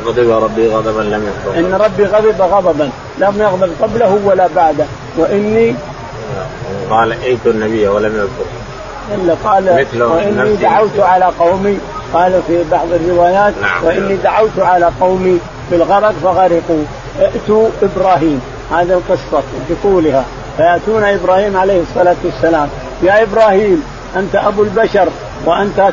[0.07, 1.59] غضب ربي غضبا لم يغضب.
[1.59, 2.90] إن ربي غضب غضبا.
[3.18, 4.84] لم يغضب قبله ولا بعده.
[5.18, 5.74] وإني
[6.90, 8.46] قال ائت النبي ولم يذكر.
[9.14, 11.78] إلا قال وإني دعوت على قومي.
[12.14, 13.84] قال في بعض الروايات نعم.
[13.84, 15.38] وإني دعوت على قومي
[15.70, 16.84] بالغرق فغرقوا.
[17.20, 18.40] ائتوا إبراهيم.
[18.70, 20.24] هذه القصة بطولها.
[20.57, 22.68] فيأتون إبراهيم عليه الصلاة والسلام.
[23.02, 23.82] يا إبراهيم
[24.16, 25.09] أنت أبو البشر
[25.44, 25.92] وأنت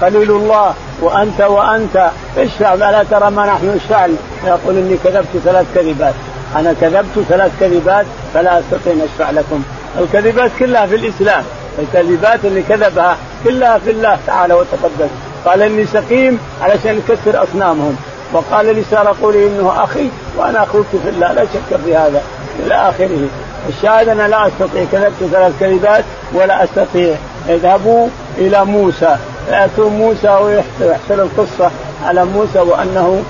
[0.00, 0.74] خليل الله.
[1.04, 2.10] وأنت وأنت.
[2.38, 4.06] اشفع الا ترى ما نحن نشفع
[4.44, 6.14] يقول إني كذبت ثلاث كذبات.
[6.56, 9.62] أنا كذبت ثلاث كذبات فلا أستطيع أن أشفع لكم.
[9.98, 11.44] الكذبات كلها في الإسلام.
[11.78, 15.10] الكذبات اللي كذبها كلها في الله تعالى وتقدس
[15.44, 17.96] قال إني سقيم علشان يكسر أصنامهم.
[18.32, 21.32] وقال لي سار قولي إنه أخي وأنا أخوك في الله.
[21.32, 22.22] لا شك في هذا.
[22.66, 23.28] إلى آخره.
[23.68, 24.84] الشاهد أنا لا أستطيع.
[24.92, 27.14] كذبت ثلاث كذبات ولا أستطيع.
[27.48, 29.16] اذهبوا إلى موسى.
[29.48, 31.70] يأتون موسى ويحصل القصة
[32.04, 33.22] على موسى وأنه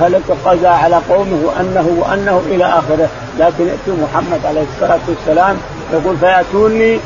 [0.00, 3.08] هلك قضى على قومه وأنه وأنه إلى آخره.
[3.38, 5.56] لكن ياتي محمد عليه الصلاة والسلام
[5.92, 6.98] يقول فيأتوني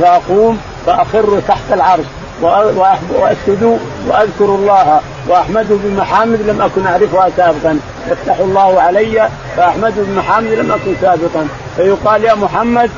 [0.00, 2.04] فاقوم فاخر تحت العرش
[2.42, 7.78] واسجد واذكر الله واحمده بمحامد لم أكن أعرفها سابقا.
[8.10, 11.48] يفتح الله علي فاحمده بمحامد لم أكن سابقا.
[11.76, 12.90] فيقال يا محمد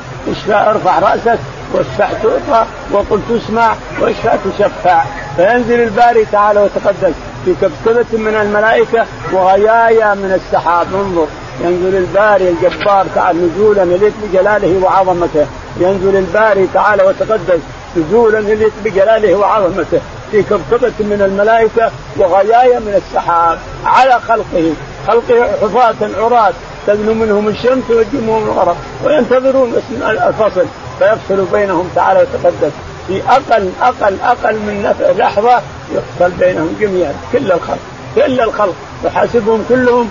[0.49, 1.39] ارفع رأسك.
[1.73, 5.03] واشفع تعطى وقل تسمع واشفع تشفع
[5.35, 7.13] فينزل الباري تعالى وتقدس
[7.45, 10.87] في كبكبة من الملائكة وغيايا من السحاب.
[10.93, 11.27] انظر
[11.63, 15.45] ينزل الباري الجبار تعالى نزولا يليق بجلاله وعظمته.
[15.77, 17.59] ينزل الباري تعالى وتقدس
[17.97, 19.99] نزولا يليق بجلاله وعظمته.
[20.31, 23.59] في كبكبة من الملائكة وغيايا من السحاب.
[23.85, 24.73] على خلقه.
[25.07, 26.53] خلقه حفاة عراة
[26.87, 30.65] تدنو منهم الشمس ويجمهم الغرق وينتظرون الفصل.
[30.99, 32.71] فيفصل بينهم تعالى وتقدس
[33.07, 35.61] في أقل أقل أقل من لحظة
[35.93, 37.79] يقتل بينهم جميعا كل الخلق
[38.15, 38.75] كل الخلق.
[39.05, 40.09] يحاسبهم كلهم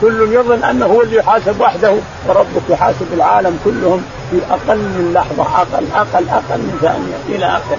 [0.00, 1.94] كل يظن أنه هو اللي يحاسب وحده
[2.28, 7.78] وربك يحاسب العالم كلهم في أقل من لحظة أقل أقل أقل من ثانية إلى اخره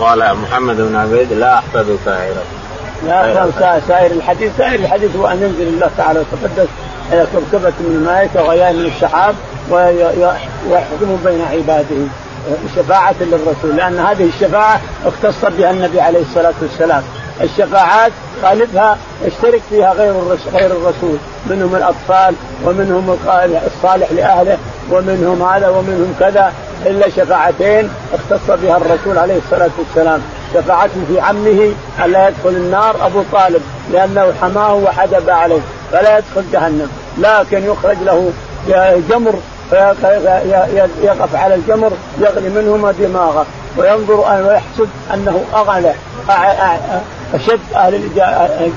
[0.00, 2.42] قال محمد بن عبيد لا أحفظ سائرا
[3.06, 6.68] لا سائر الحديث سائر الحديث هو أن ينزل الله تعالى وتقدس
[7.10, 9.34] كركبة من الملائكة وغيان من السحاب
[9.70, 12.06] ويحكم بين عباده
[12.76, 17.02] شفاعة للرسول لأن هذه الشفاعة اختص بها النبي عليه الصلاة والسلام.
[17.40, 18.12] الشفاعات
[18.42, 20.14] غالبها يشترك فيها غير
[20.52, 21.16] غير الرسول
[21.50, 23.18] منهم الأطفال ومنهم
[23.66, 24.58] الصالح لأهله
[24.90, 26.52] ومنهم هذا ومنهم كذا
[26.86, 30.20] إلا شفاعتين اختص بها الرسول عليه الصلاة والسلام.
[30.54, 31.72] شفاعة في عمه
[32.04, 33.62] الا يدخل النار أبو طالب
[33.92, 35.60] لأنه حماه وحجب عليه
[35.92, 36.90] فلا يدخل جهنم.
[37.18, 38.32] لكن يخرج له
[39.10, 39.34] جمر
[41.02, 43.46] يقف على الجمر يغلي منهما دماغه
[43.76, 45.94] وينظر ويحسب أنه أغلى
[47.34, 48.10] أشد أهل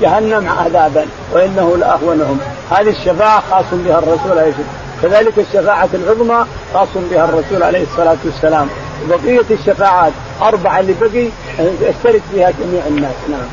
[0.02, 2.40] جهنم عذابا وإنه لأهونهم.
[2.72, 4.66] هذه الشفاعة خاص بها الرسول عليه الصلاة
[5.02, 8.68] كذلك الشفاعة العظمى خاص بها الرسول عليه الصلاة والسلام.
[9.10, 11.28] بقية الشفاعات أربعة اللي بقي
[11.60, 13.16] يشترك فيها جميع الناس.
[13.30, 13.48] نعم.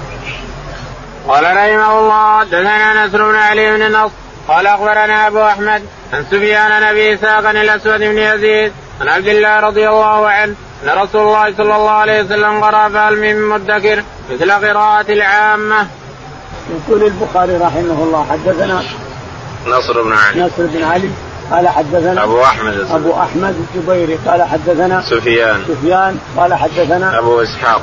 [1.28, 5.82] قال رحمه الله دثنا نصر بن علي بن نصر قال أخبرنا أبو أحمد
[6.12, 11.22] عن سفيان نبي إسحاق الأسود بن يزيد عن عبد الله رضي الله عنه أن رسول
[11.22, 15.86] الله صلى الله عليه وسلم قرأ فهل من مدكر مثل قراءة العامة.
[16.70, 18.82] يقول البخاري رحمه الله حدثنا
[19.66, 21.10] نصر بن علي نصر بن علي
[21.50, 22.96] قال حدثنا أبو أحمد الزبيري.
[22.96, 27.82] أبو أحمد الجبيري قال حدثنا سفيان سفيان قال حدثنا أبو إسحاق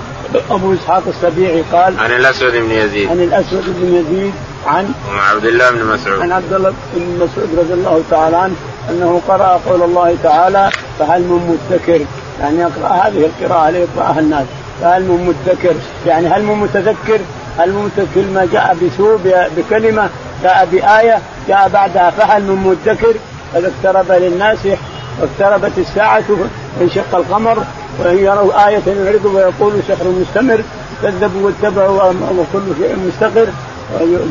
[0.51, 3.09] أبو إسحاق السبيعي قال عن الأسود بن يزيد.
[3.09, 4.33] عن الأسود بن يزيد
[4.67, 4.91] عن
[5.31, 6.21] عبد الله بن مسعود.
[6.21, 8.55] عن عبد الله بن مسعود رضي الله تعالى عنه
[8.89, 10.69] أنه قرأ قول الله تعالى
[10.99, 12.05] فهل من مدكر؟
[12.39, 14.45] يعني يقرأ هذه القراءة ليقرأها الناس.
[14.81, 15.75] فهل من مدكر؟
[16.07, 17.19] يعني هل من متذكر؟
[17.57, 19.19] هل من متذكر؟ ما جاء بسوء
[19.57, 20.09] بكلمة
[20.43, 23.13] جاء بآية جاء بعدها فهل من مدكر؟
[23.55, 24.57] قد اقترب للناس
[25.21, 26.23] واقتربت الساعة
[26.81, 27.63] انشق القمر
[27.99, 30.61] وإن يروا آية يعرضوا ويقولوا سحر مستمر
[31.03, 33.47] كذبوا واتبعوا وكل شيء مستقر.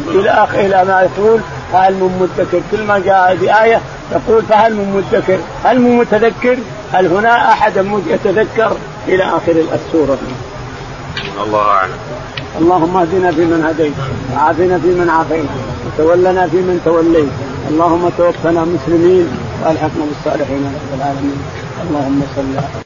[0.08, 1.40] إلى اخر إلى ما يقول
[1.72, 3.80] فهل من مدكر؟ كل ما جاء بآية
[4.12, 6.58] يقول فهل من مدكر؟ هل من متذكر؟
[6.92, 8.72] هل هنا أحد يتذكر؟
[9.08, 10.18] إلى آخر السورة.
[11.44, 11.92] الله أعلم.
[12.60, 13.92] اللهم اهدنا فيمن هديت
[14.34, 15.46] وعافنا فيمن عافيت
[15.86, 17.32] وتولنا فيمن توليت.
[17.70, 19.28] اللهم توفنا مسلمين
[19.64, 21.40] وألحقنا بالصالحين رب العالمين.
[21.90, 22.82] اللهم صل